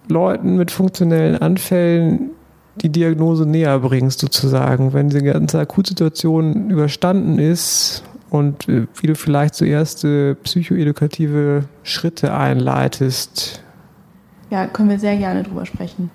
[0.09, 2.31] Leuten mit funktionellen Anfällen
[2.75, 8.03] die Diagnose näher bringst, sozusagen, wenn die ganze Akutsituation überstanden ist
[8.33, 13.63] und äh, wie du vielleicht so erste psychoedukative Schritte einleitest.
[14.49, 16.11] Ja, können wir sehr gerne drüber sprechen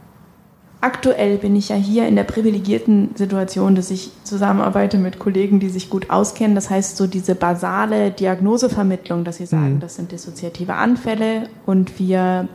[0.80, 5.68] aktuell bin ich ja hier in der privilegierten Situation, dass ich zusammenarbeite mit Kollegen, die
[5.68, 6.54] sich gut auskennen.
[6.54, 9.80] Das heißt, so diese basale Diagnosevermittlung, dass sie sagen, mhm.
[9.80, 12.48] das sind dissoziative Anfälle und wir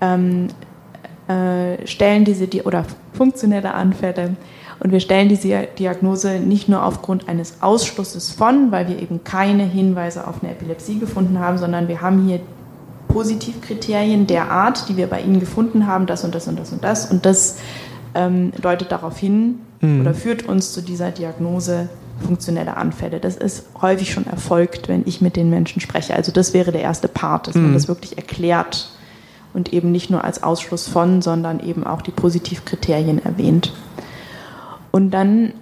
[0.00, 0.48] ähm,
[1.28, 4.36] äh, stellen diese oder funktionelle Anfälle
[4.80, 9.64] und wir stellen diese Diagnose nicht nur aufgrund eines Ausschlusses von, weil wir eben keine
[9.64, 12.40] Hinweise auf eine Epilepsie gefunden haben, sondern wir haben hier
[13.08, 16.82] Positivkriterien der Art, die wir bei Ihnen gefunden haben, das und das und das und
[16.82, 17.10] das.
[17.10, 17.58] Und das
[18.14, 20.00] ähm, deutet darauf hin mhm.
[20.00, 21.88] oder führt uns zu dieser Diagnose
[22.20, 23.20] funktionelle Anfälle.
[23.20, 26.14] Das ist häufig schon erfolgt, wenn ich mit den Menschen spreche.
[26.14, 27.62] Also das wäre der erste Part, dass mhm.
[27.62, 28.90] man das wirklich erklärt
[29.52, 33.72] und eben nicht nur als Ausschluss von, sondern eben auch die Positivkriterien erwähnt.
[34.90, 35.52] Und dann,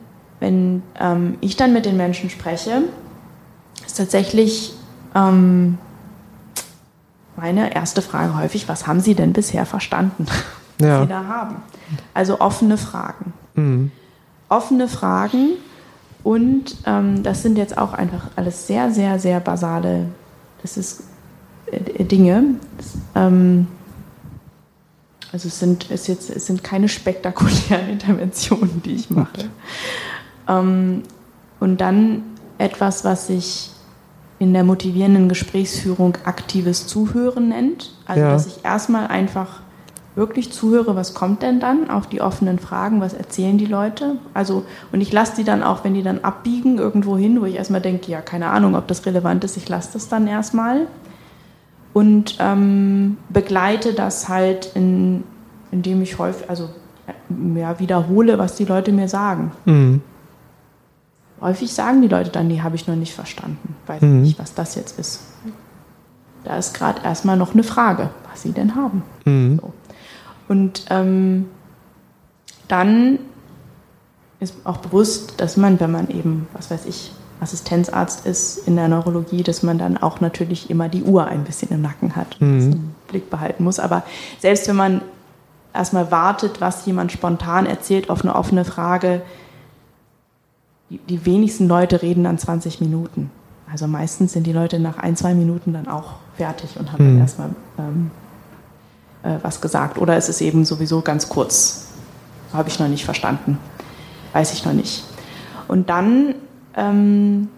[0.40, 2.82] wenn ähm, ich dann mit den Menschen spreche,
[3.84, 4.74] ist tatsächlich
[5.14, 5.78] ähm,
[7.36, 10.26] meine erste Frage häufig, was haben Sie denn bisher verstanden,
[10.78, 11.02] was ja.
[11.02, 11.56] Sie da haben?
[12.14, 13.32] Also offene Fragen.
[13.54, 13.90] Mhm.
[14.48, 15.50] Offene Fragen
[16.24, 20.06] und ähm, das sind jetzt auch einfach alles sehr, sehr, sehr basale
[20.62, 21.02] das ist,
[21.66, 22.56] äh, Dinge.
[22.76, 23.68] Das, ähm,
[25.32, 29.50] also es sind, es, jetzt, es sind keine spektakulären Interventionen, die ich mache.
[30.48, 31.02] Ähm,
[31.60, 32.22] und dann
[32.58, 33.70] etwas, was ich
[34.38, 37.92] in der motivierenden Gesprächsführung aktives Zuhören nennt.
[38.06, 38.30] Also ja.
[38.30, 39.60] dass ich erstmal einfach
[40.14, 44.16] wirklich zuhöre, was kommt denn dann auf die offenen Fragen, was erzählen die Leute.
[44.34, 47.54] Also, und ich lasse die dann auch, wenn die dann abbiegen irgendwo hin, wo ich
[47.54, 50.88] erstmal denke, ja, keine Ahnung, ob das relevant ist, ich lasse das dann erstmal.
[51.98, 55.24] Und ähm, begleite das halt, in,
[55.72, 56.70] indem ich häufig, also
[57.56, 59.50] ja, wiederhole, was die Leute mir sagen.
[59.64, 60.00] Mhm.
[61.40, 64.22] Häufig sagen die Leute dann, die habe ich noch nicht verstanden, weiß mhm.
[64.22, 65.22] nicht, was das jetzt ist.
[66.44, 69.02] Da ist gerade erstmal noch eine Frage, was sie denn haben.
[69.24, 69.58] Mhm.
[69.60, 69.72] So.
[70.46, 71.46] Und ähm,
[72.68, 73.18] dann
[74.38, 77.10] ist auch bewusst, dass man, wenn man eben, was weiß ich,
[77.40, 81.70] Assistenzarzt ist in der Neurologie, dass man dann auch natürlich immer die Uhr ein bisschen
[81.70, 82.72] im Nacken hat und mhm.
[82.72, 83.78] im Blick behalten muss.
[83.78, 84.02] Aber
[84.40, 85.02] selbst wenn man
[85.72, 89.22] erstmal wartet, was jemand spontan erzählt auf eine offene Frage,
[90.90, 93.30] die, die wenigsten Leute reden dann 20 Minuten.
[93.70, 97.08] Also meistens sind die Leute nach ein, zwei Minuten dann auch fertig und haben mhm.
[97.10, 98.10] dann erstmal ähm,
[99.22, 99.98] äh, was gesagt.
[99.98, 101.88] Oder es ist eben sowieso ganz kurz.
[102.52, 103.58] Habe ich noch nicht verstanden.
[104.32, 105.04] Weiß ich noch nicht.
[105.68, 106.34] Und dann
[106.76, 107.48] ähm,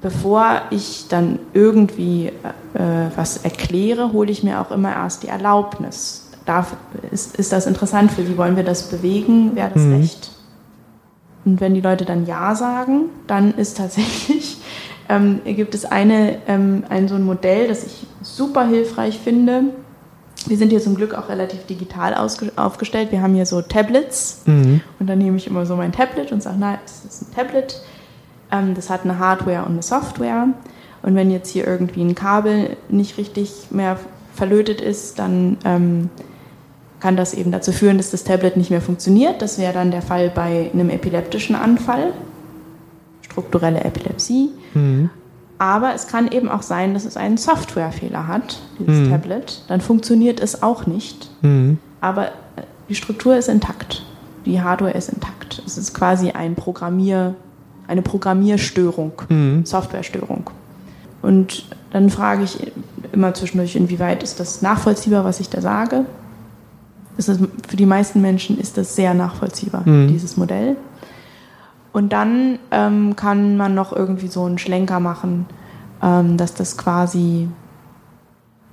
[0.00, 6.30] bevor ich dann irgendwie äh, was erkläre, hole ich mir auch immer erst die Erlaubnis.
[6.44, 6.76] Darf,
[7.10, 8.38] ist, ist das interessant für Sie?
[8.38, 9.56] Wollen wir das bewegen?
[9.56, 9.96] Wäre das mhm.
[9.96, 10.30] recht?
[11.44, 14.58] Und wenn die Leute dann Ja sagen, dann ist tatsächlich,
[15.08, 19.64] ähm, gibt es eine, ähm, ein so ein Modell, das ich super hilfreich finde.
[20.46, 23.10] Wir sind hier zum Glück auch relativ digital aufgestellt.
[23.10, 24.80] Wir haben hier so Tablets mhm.
[25.00, 27.80] und dann nehme ich immer so mein Tablet und sage, na, es ist ein Tablet
[28.50, 30.48] das hat eine Hardware und eine Software.
[31.02, 33.98] Und wenn jetzt hier irgendwie ein Kabel nicht richtig mehr
[34.34, 36.10] verlötet ist, dann ähm,
[37.00, 39.42] kann das eben dazu führen, dass das Tablet nicht mehr funktioniert.
[39.42, 42.12] Das wäre dann der Fall bei einem epileptischen Anfall,
[43.22, 44.50] strukturelle Epilepsie.
[44.74, 45.10] Mhm.
[45.58, 49.10] Aber es kann eben auch sein, dass es einen Softwarefehler hat, dieses mhm.
[49.10, 49.62] Tablet.
[49.68, 51.30] Dann funktioniert es auch nicht.
[51.42, 51.78] Mhm.
[52.00, 52.32] Aber
[52.88, 54.04] die Struktur ist intakt.
[54.44, 55.62] Die Hardware ist intakt.
[55.66, 57.34] Es ist quasi ein Programmier-
[57.88, 59.64] eine Programmierstörung, mhm.
[59.64, 60.50] Softwarestörung.
[61.22, 62.72] Und dann frage ich
[63.12, 66.04] immer zwischendurch, inwieweit ist das nachvollziehbar, was ich da sage.
[67.16, 70.08] Das für die meisten Menschen ist das sehr nachvollziehbar, mhm.
[70.08, 70.76] dieses Modell.
[71.92, 75.46] Und dann ähm, kann man noch irgendwie so einen Schlenker machen,
[76.02, 77.48] ähm, dass das quasi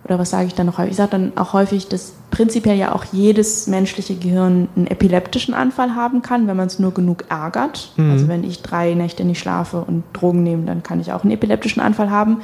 [0.05, 0.91] oder was sage ich dann noch häufig?
[0.91, 5.95] Ich sage dann auch häufig, dass prinzipiell ja auch jedes menschliche Gehirn einen epileptischen Anfall
[5.95, 7.93] haben kann, wenn man es nur genug ärgert.
[7.95, 8.11] Mhm.
[8.11, 11.31] Also wenn ich drei Nächte nicht schlafe und Drogen nehme, dann kann ich auch einen
[11.31, 12.41] epileptischen Anfall haben.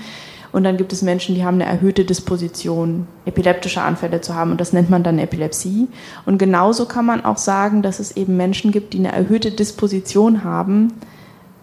[0.51, 4.51] Und dann gibt es Menschen, die haben eine erhöhte Disposition, epileptische Anfälle zu haben.
[4.51, 5.88] Und das nennt man dann Epilepsie.
[6.26, 10.43] Und genauso kann man auch sagen, dass es eben Menschen gibt, die eine erhöhte Disposition
[10.43, 10.93] haben,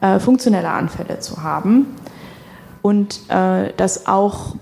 [0.03, 1.87] äh, funktionelle Anfälle zu haben.
[2.83, 4.55] Und äh, dass auch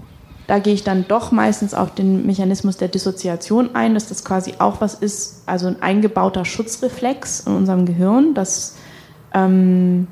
[0.46, 4.54] da gehe ich dann doch meistens auf den Mechanismus der Dissoziation ein, dass das quasi
[4.58, 8.76] auch was ist, also ein eingebauter Schutzreflex in unserem Gehirn, dass
[9.32, 10.06] ähm,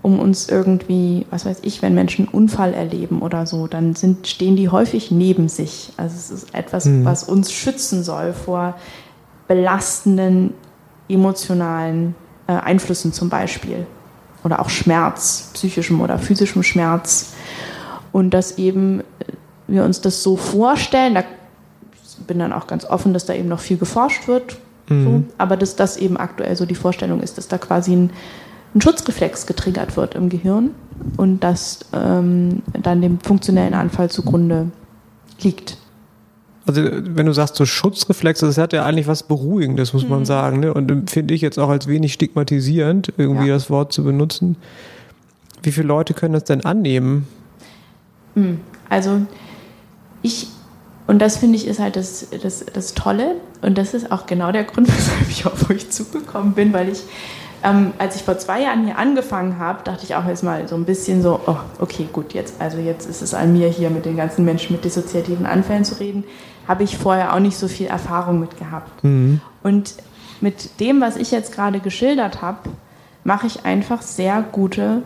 [0.00, 4.26] um uns irgendwie, was weiß ich, wenn Menschen einen Unfall erleben oder so, dann sind,
[4.26, 5.92] stehen die häufig neben sich.
[5.96, 7.04] Also es ist etwas, mhm.
[7.04, 8.76] was uns schützen soll vor
[9.48, 10.54] belastenden
[11.08, 12.14] emotionalen
[12.46, 13.86] äh, Einflüssen zum Beispiel.
[14.44, 17.34] Oder auch Schmerz, psychischem oder physischem Schmerz
[18.12, 19.02] und dass eben
[19.68, 21.24] wir uns das so vorstellen, da
[22.26, 24.58] bin dann auch ganz offen, dass da eben noch viel geforscht wird,
[24.88, 25.04] mhm.
[25.04, 28.10] so, aber dass das eben aktuell so die Vorstellung ist, dass da quasi ein,
[28.74, 30.70] ein Schutzreflex getriggert wird im Gehirn
[31.16, 34.70] und das ähm, dann dem funktionellen Anfall zugrunde
[35.40, 35.78] liegt.
[36.66, 40.10] Also wenn du sagst so Schutzreflex, das hat ja eigentlich was Beruhigendes, muss mhm.
[40.10, 40.60] man sagen.
[40.60, 40.74] Ne?
[40.74, 43.54] Und finde ich jetzt auch als wenig stigmatisierend, irgendwie ja.
[43.54, 44.56] das Wort zu benutzen.
[45.62, 47.28] Wie viele Leute können das denn annehmen?
[48.34, 48.60] Hm.
[48.88, 49.22] Also
[50.26, 50.48] ich,
[51.06, 54.52] und das finde ich ist halt das, das, das Tolle und das ist auch genau
[54.52, 57.02] der Grund, weshalb ich auf euch zugekommen bin, weil ich,
[57.62, 60.84] ähm, als ich vor zwei Jahren hier angefangen habe, dachte ich auch erstmal so ein
[60.84, 64.16] bisschen so, oh, okay, gut, jetzt, also jetzt ist es an mir hier mit den
[64.16, 66.24] ganzen Menschen mit dissoziativen Anfällen zu reden,
[66.68, 69.04] habe ich vorher auch nicht so viel Erfahrung mit gehabt.
[69.04, 69.40] Mhm.
[69.62, 69.94] Und
[70.40, 72.58] mit dem, was ich jetzt gerade geschildert habe,
[73.24, 75.02] mache ich einfach sehr gute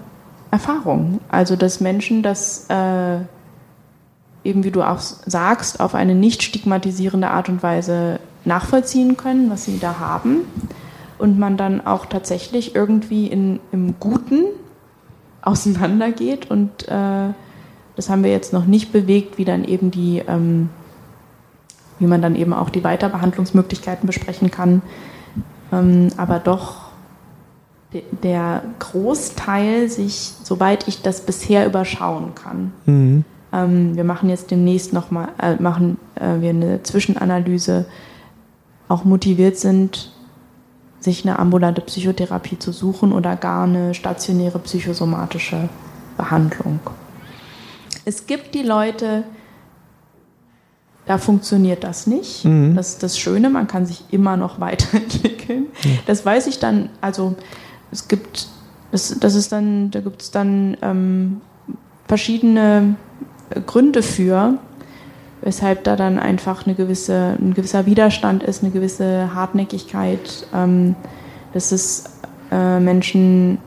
[0.50, 1.20] Erfahrung.
[1.28, 3.20] Also, dass Menschen das äh,
[4.44, 9.64] eben, wie du auch sagst, auf eine nicht stigmatisierende Art und Weise nachvollziehen können, was
[9.64, 10.38] sie da haben.
[11.18, 14.44] Und man dann auch tatsächlich irgendwie in, im Guten
[15.42, 16.50] auseinandergeht.
[16.50, 17.32] Und äh,
[17.96, 20.70] das haben wir jetzt noch nicht bewegt, wie dann eben die, ähm,
[21.98, 24.80] wie man dann eben auch die Weiterbehandlungsmöglichkeiten besprechen kann.
[25.72, 26.90] Ähm, aber doch
[28.22, 32.72] der Großteil sich, soweit ich das bisher überschauen kann.
[32.86, 33.24] Mhm.
[33.52, 37.86] Ähm, wir machen jetzt demnächst nochmal, äh, machen äh, wir eine Zwischenanalyse,
[38.88, 40.12] auch motiviert sind,
[41.00, 45.68] sich eine ambulante Psychotherapie zu suchen oder gar eine stationäre psychosomatische
[46.16, 46.80] Behandlung.
[48.04, 49.24] Es gibt die Leute,
[51.06, 52.44] Da funktioniert das nicht.
[52.44, 52.76] Mhm.
[52.76, 55.62] Das ist das Schöne, man kann sich immer noch weiterentwickeln.
[55.62, 55.98] Mhm.
[56.06, 57.34] Das weiß ich dann, also
[57.90, 58.48] es gibt,
[58.92, 61.40] das, das ist dann, da gibt es dann ähm,
[62.06, 62.94] verschiedene
[63.66, 64.54] Gründe für,
[65.42, 70.94] weshalb da dann einfach eine gewisse, ein gewisser Widerstand ist, eine gewisse Hartnäckigkeit, ähm,
[71.52, 72.04] dass es
[72.50, 73.58] äh, Menschen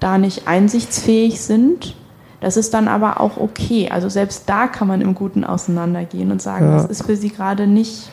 [0.00, 1.94] da nicht einsichtsfähig sind
[2.40, 3.88] das ist dann aber auch okay.
[3.90, 6.76] Also selbst da kann man im Guten auseinandergehen und sagen, ja.
[6.76, 8.10] das ist für sie gerade nicht,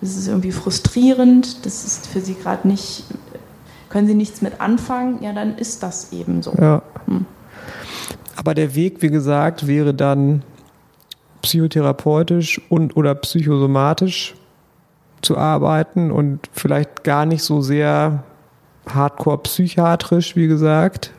[0.00, 3.04] das ist irgendwie frustrierend, das ist für sie gerade nicht,
[3.90, 6.52] können sie nichts mit anfangen, ja, dann ist das eben so.
[6.58, 6.82] Ja.
[7.06, 7.26] Hm.
[8.36, 10.42] Aber der Weg, wie gesagt, wäre dann
[11.42, 14.34] psychotherapeutisch und oder psychosomatisch
[15.22, 18.24] zu arbeiten und vielleicht gar nicht so sehr
[18.88, 21.12] hardcore psychiatrisch, wie gesagt.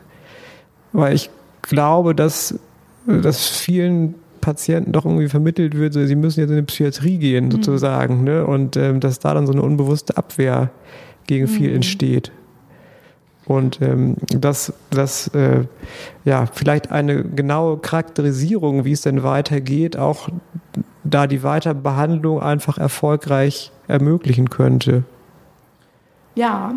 [0.92, 1.30] Weil ich
[1.62, 2.58] glaube, dass,
[3.06, 7.46] dass vielen Patienten doch irgendwie vermittelt wird, so, sie müssen jetzt in die Psychiatrie gehen,
[7.46, 7.50] mhm.
[7.50, 8.24] sozusagen, mhm.
[8.24, 8.46] ne?
[8.46, 10.70] Und ähm, dass da dann so eine unbewusste Abwehr
[11.26, 11.76] gegen viel mhm.
[11.76, 12.30] entsteht.
[13.46, 15.64] Und ähm, dass das äh,
[16.24, 20.28] ja vielleicht eine genaue Charakterisierung, wie es denn weitergeht, auch
[21.04, 25.04] da die Weiterbehandlung einfach erfolgreich ermöglichen könnte.
[26.34, 26.74] Ja,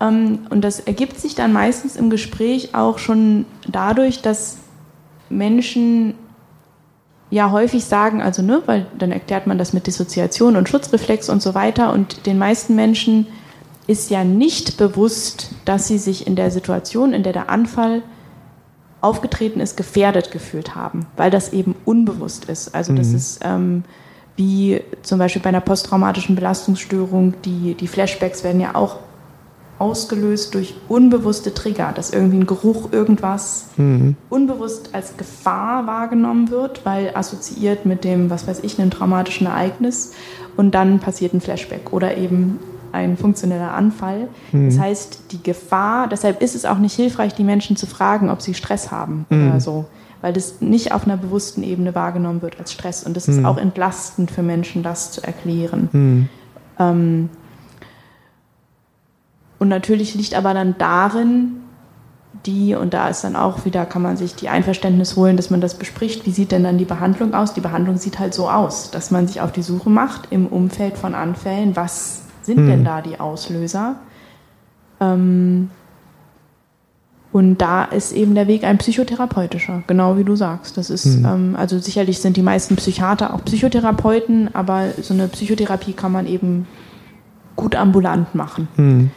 [0.00, 4.58] ähm, und das ergibt sich dann meistens im Gespräch auch schon dadurch, dass
[5.30, 6.14] Menschen
[7.30, 11.42] ja häufig sagen, also ne, weil dann erklärt man das mit Dissoziation und Schutzreflex und
[11.42, 13.26] so weiter und den meisten Menschen
[13.88, 18.02] ist ja nicht bewusst, dass sie sich in der Situation, in der der Anfall
[19.00, 22.74] aufgetreten ist, gefährdet gefühlt haben, weil das eben unbewusst ist.
[22.74, 23.16] Also das mhm.
[23.16, 23.84] ist ähm,
[24.36, 28.98] wie zum Beispiel bei einer posttraumatischen Belastungsstörung, die, die Flashbacks werden ja auch
[29.78, 34.16] ausgelöst durch unbewusste Trigger, dass irgendwie ein Geruch, irgendwas mhm.
[34.28, 40.12] unbewusst als Gefahr wahrgenommen wird, weil assoziiert mit dem, was weiß ich, einem traumatischen Ereignis
[40.56, 42.58] und dann passiert ein Flashback oder eben
[42.92, 44.28] ein funktioneller Anfall.
[44.52, 44.66] Mhm.
[44.66, 48.42] Das heißt, die Gefahr, deshalb ist es auch nicht hilfreich, die Menschen zu fragen, ob
[48.42, 49.48] sie Stress haben mhm.
[49.48, 49.86] oder so,
[50.20, 53.46] weil das nicht auf einer bewussten Ebene wahrgenommen wird als Stress und das ist mhm.
[53.46, 55.88] auch entlastend für Menschen, das zu erklären.
[55.92, 56.28] Mhm.
[56.78, 57.28] Ähm,
[59.58, 61.56] und natürlich liegt aber dann darin,
[62.46, 65.60] die, und da ist dann auch wieder, kann man sich die Einverständnis holen, dass man
[65.60, 67.54] das bespricht, wie sieht denn dann die Behandlung aus?
[67.54, 70.96] Die Behandlung sieht halt so aus, dass man sich auf die Suche macht im Umfeld
[70.96, 72.68] von Anfällen, was sind hm.
[72.68, 73.96] denn da die Auslöser?
[75.00, 75.70] Ähm,
[77.30, 80.76] und da ist eben der Weg ein psychotherapeutischer, genau wie du sagst.
[80.76, 81.24] Das ist, hm.
[81.24, 86.26] ähm, also sicherlich sind die meisten Psychiater auch Psychotherapeuten, aber so eine Psychotherapie kann man
[86.26, 86.66] eben
[87.54, 88.68] gut ambulant machen.
[88.76, 89.10] Hm.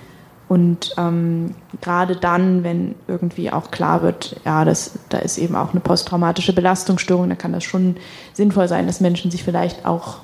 [0.49, 5.71] Und ähm, gerade dann, wenn irgendwie auch klar wird, ja, das, da ist eben auch
[5.71, 7.95] eine posttraumatische Belastungsstörung, da kann das schon
[8.33, 10.17] sinnvoll sein, dass Menschen sich vielleicht auch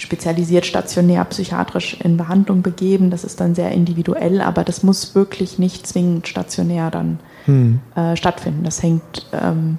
[0.00, 3.10] spezialisiert stationär psychiatrisch in Behandlung begeben.
[3.10, 7.80] Das ist dann sehr individuell, aber das muss wirklich nicht zwingend stationär dann hm.
[7.94, 8.64] äh, stattfinden.
[8.64, 9.78] Das hängt ähm,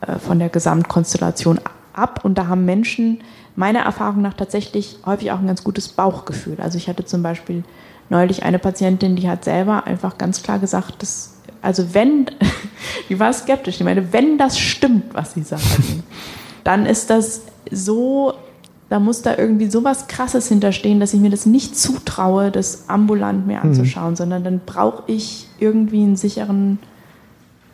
[0.00, 1.60] äh, von der Gesamtkonstellation
[1.92, 2.24] ab.
[2.24, 3.20] Und da haben Menschen
[3.54, 6.56] meiner Erfahrung nach tatsächlich häufig auch ein ganz gutes Bauchgefühl.
[6.60, 7.62] Also ich hatte zum Beispiel
[8.08, 12.26] neulich eine Patientin, die hat selber einfach ganz klar gesagt, dass, also wenn,
[13.08, 16.02] die war skeptisch, ich meine, wenn das stimmt, was sie sagen,
[16.64, 18.34] dann ist das so,
[18.88, 23.46] da muss da irgendwie sowas Krasses hinterstehen, dass ich mir das nicht zutraue, das ambulant
[23.46, 23.70] mir mhm.
[23.70, 24.16] anzuschauen, mhm.
[24.16, 26.78] sondern dann brauche ich irgendwie einen sicheren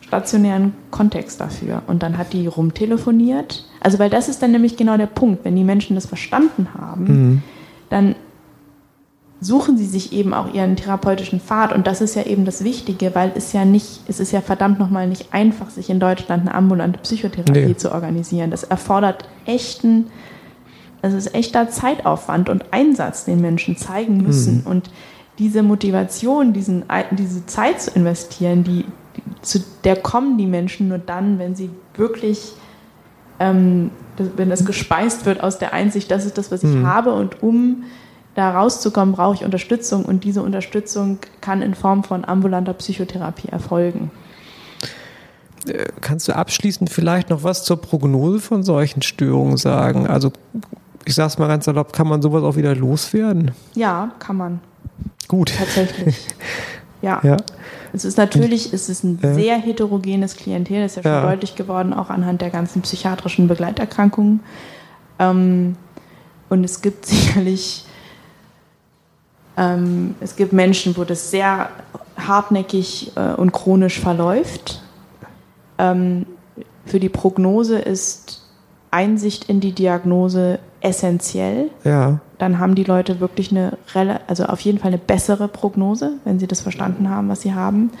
[0.01, 1.81] stationären Kontext dafür.
[1.87, 3.65] Und dann hat die rumtelefoniert.
[3.79, 5.45] Also, weil das ist dann nämlich genau der Punkt.
[5.45, 7.41] Wenn die Menschen das verstanden haben, mhm.
[7.89, 8.15] dann
[9.41, 13.13] suchen sie sich eben auch ihren therapeutischen Pfad und das ist ja eben das Wichtige,
[13.13, 16.55] weil es ja nicht, es ist ja verdammt nochmal nicht einfach, sich in Deutschland eine
[16.55, 17.75] ambulante Psychotherapie nee.
[17.75, 18.49] zu organisieren.
[18.49, 20.07] Das erfordert echten,
[21.05, 24.71] das ist echter Zeitaufwand und Einsatz, den Menschen zeigen müssen mhm.
[24.71, 24.89] und
[25.37, 28.85] diese Motivation, diesen, diese Zeit zu investieren, die,
[29.41, 32.53] zu der kommen die Menschen nur dann, wenn sie wirklich
[33.39, 36.87] ähm, wenn das gespeist wird aus der Einsicht, das ist das, was ich mhm.
[36.87, 37.83] habe und um
[38.33, 44.11] da rauszukommen, brauche ich Unterstützung und diese Unterstützung kann in Form von ambulanter Psychotherapie erfolgen.
[45.67, 50.07] Äh, kannst du abschließend vielleicht noch was zur Prognose von solchen Störungen sagen?
[50.07, 50.31] Also
[51.05, 53.51] ich sage es mal ganz erlaubt, kann man sowas auch wieder loswerden?
[53.73, 54.59] Ja, kann man.
[55.27, 55.53] Gut.
[55.57, 56.27] Tatsächlich.
[57.01, 57.19] Ja.
[57.23, 57.37] ja.
[57.93, 59.33] Es ist natürlich, es ist ein ja.
[59.35, 61.29] sehr heterogenes Klientel, das ist ja schon ja.
[61.29, 64.39] deutlich geworden, auch anhand der ganzen psychiatrischen Begleiterkrankungen.
[65.19, 65.75] Ähm,
[66.49, 67.85] und es gibt sicherlich
[69.57, 71.69] ähm, es gibt Menschen, wo das sehr
[72.17, 74.81] hartnäckig äh, und chronisch verläuft.
[75.77, 76.25] Ähm,
[76.85, 78.41] für die Prognose ist
[78.91, 81.69] Einsicht in die Diagnose essentiell.
[81.83, 82.19] Ja.
[82.37, 83.77] Dann haben die Leute wirklich eine,
[84.27, 87.91] also auf jeden Fall eine bessere Prognose, wenn sie das verstanden haben, was sie haben.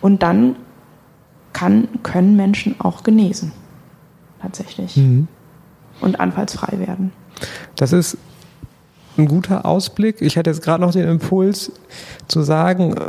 [0.00, 0.56] Und dann
[1.52, 3.52] kann, können Menschen auch genesen.
[4.40, 4.96] Tatsächlich.
[4.96, 5.28] Mhm.
[6.00, 7.12] Und anfallsfrei werden.
[7.76, 8.16] Das ist
[9.18, 10.22] ein guter Ausblick.
[10.22, 11.72] Ich hatte jetzt gerade noch den Impuls
[12.28, 13.02] zu sagen, äh,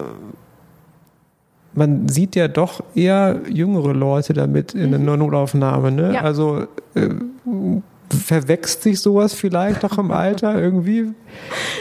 [1.74, 5.20] man sieht ja doch eher jüngere Leute damit in der mhm.
[5.20, 5.92] Notaufnahme.
[5.92, 6.14] Ne?
[6.16, 6.22] Ja.
[6.22, 7.10] Also äh,
[8.12, 11.14] verwechselt sich sowas vielleicht auch im Alter irgendwie?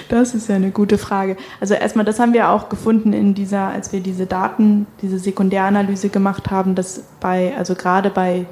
[0.09, 1.37] Das ist ja eine gute Frage.
[1.61, 6.09] Also erstmal, das haben wir auch gefunden in dieser, als wir diese Daten, diese Sekundäranalyse
[6.09, 8.47] gemacht haben, dass bei, also gerade bei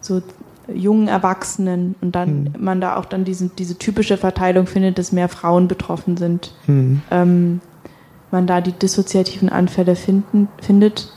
[0.00, 0.22] so
[0.72, 2.52] jungen Erwachsenen und dann mhm.
[2.58, 6.54] man da auch dann diesen, diese typische Verteilung findet, dass mehr Frauen betroffen sind.
[6.66, 7.02] Mhm.
[7.10, 7.60] Ähm,
[8.30, 11.12] man da die dissoziativen Anfälle finden, findet.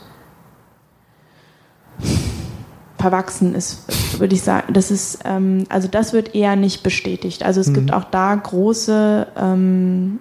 [2.98, 7.42] Verwachsen ist, würde ich sagen, das ist, ähm, also das wird eher nicht bestätigt.
[7.42, 7.74] Also es mhm.
[7.74, 10.18] gibt auch da große ähm,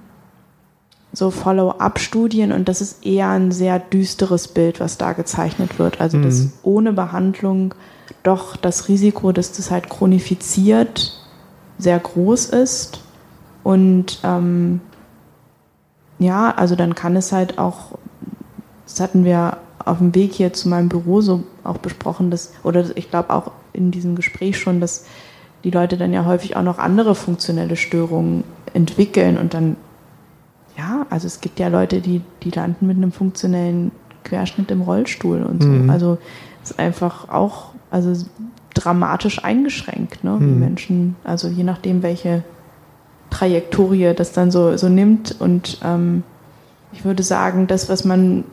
[1.13, 6.01] so Follow-up-Studien und das ist eher ein sehr düsteres Bild, was da gezeichnet wird.
[6.01, 6.23] Also mhm.
[6.23, 7.73] dass ohne Behandlung
[8.23, 11.19] doch das Risiko, dass das halt chronifiziert,
[11.78, 13.01] sehr groß ist
[13.63, 14.82] und ähm,
[16.19, 17.97] ja, also dann kann es halt auch,
[18.86, 22.86] das hatten wir auf dem Weg hier zu meinem Büro so auch besprochen, dass, oder
[22.95, 25.05] ich glaube auch in diesem Gespräch schon, dass
[25.63, 29.76] die Leute dann ja häufig auch noch andere funktionelle Störungen entwickeln und dann,
[30.78, 33.91] ja, also es gibt ja Leute, die, die landen mit einem funktionellen
[34.23, 35.69] Querschnitt im Rollstuhl und so.
[35.69, 35.89] Mhm.
[35.89, 36.17] Also
[36.63, 38.13] es ist einfach auch, also
[38.73, 40.59] dramatisch eingeschränkt, ne, wie mhm.
[40.59, 42.43] Menschen, also je nachdem, welche
[43.30, 45.36] Trajektorie das dann so, so nimmt.
[45.39, 46.23] Und ähm,
[46.91, 48.43] ich würde sagen, das, was man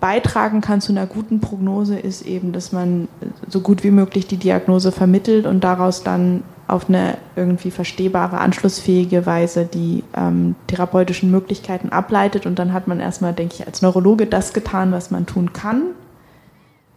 [0.00, 3.08] beitragen kann zu einer guten Prognose, ist eben, dass man
[3.48, 9.24] so gut wie möglich die Diagnose vermittelt und daraus dann auf eine irgendwie verstehbare, anschlussfähige
[9.24, 12.44] Weise die ähm, therapeutischen Möglichkeiten ableitet.
[12.44, 15.82] Und dann hat man erstmal, denke ich, als Neurologe das getan, was man tun kann.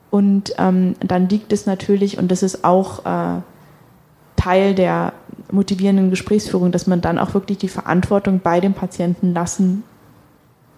[0.09, 3.41] Und ähm, dann liegt es natürlich, und das ist auch äh,
[4.35, 5.13] Teil der
[5.51, 9.83] motivierenden Gesprächsführung, dass man dann auch wirklich die Verantwortung bei dem Patienten lassen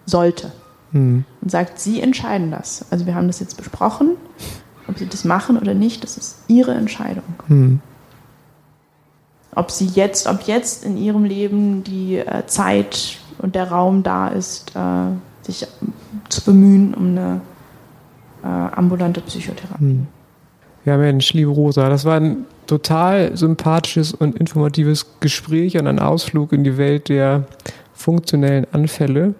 [0.06, 0.52] sollte.
[0.94, 1.24] Mhm.
[1.42, 2.86] Und sagt, Sie entscheiden das.
[2.90, 4.12] Also wir haben das jetzt besprochen,
[4.88, 7.24] ob Sie das machen oder nicht, das ist Ihre Entscheidung.
[7.48, 7.80] Mhm.
[9.54, 14.28] Ob Sie jetzt, ob jetzt in Ihrem Leben die äh, Zeit und der Raum da
[14.28, 15.10] ist, äh,
[15.42, 15.66] sich
[16.28, 17.40] zu bemühen um eine
[18.42, 19.84] äh, ambulante Psychotherapie.
[19.84, 20.06] Mhm.
[20.84, 26.52] Ja, Mensch, liebe Rosa, das war ein total sympathisches und informatives Gespräch und ein Ausflug
[26.52, 27.46] in die Welt der
[27.94, 29.34] funktionellen Anfälle.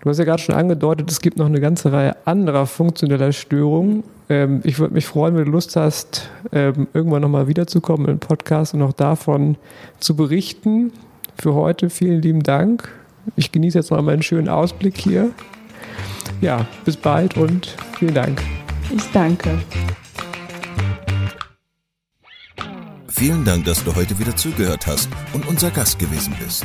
[0.00, 4.04] Du hast ja gerade schon angedeutet, es gibt noch eine ganze Reihe anderer funktioneller Störungen.
[4.28, 8.74] Ähm, ich würde mich freuen, wenn du Lust hast, ähm, irgendwann nochmal wiederzukommen im Podcast
[8.74, 9.56] und auch davon
[10.00, 10.92] zu berichten.
[11.38, 12.88] Für heute vielen lieben Dank.
[13.34, 15.30] Ich genieße jetzt noch mal einen schönen Ausblick hier.
[16.40, 18.42] Ja, bis bald und vielen Dank.
[18.94, 19.58] Ich danke.
[23.08, 26.64] Vielen Dank, dass du heute wieder zugehört hast und unser Gast gewesen bist.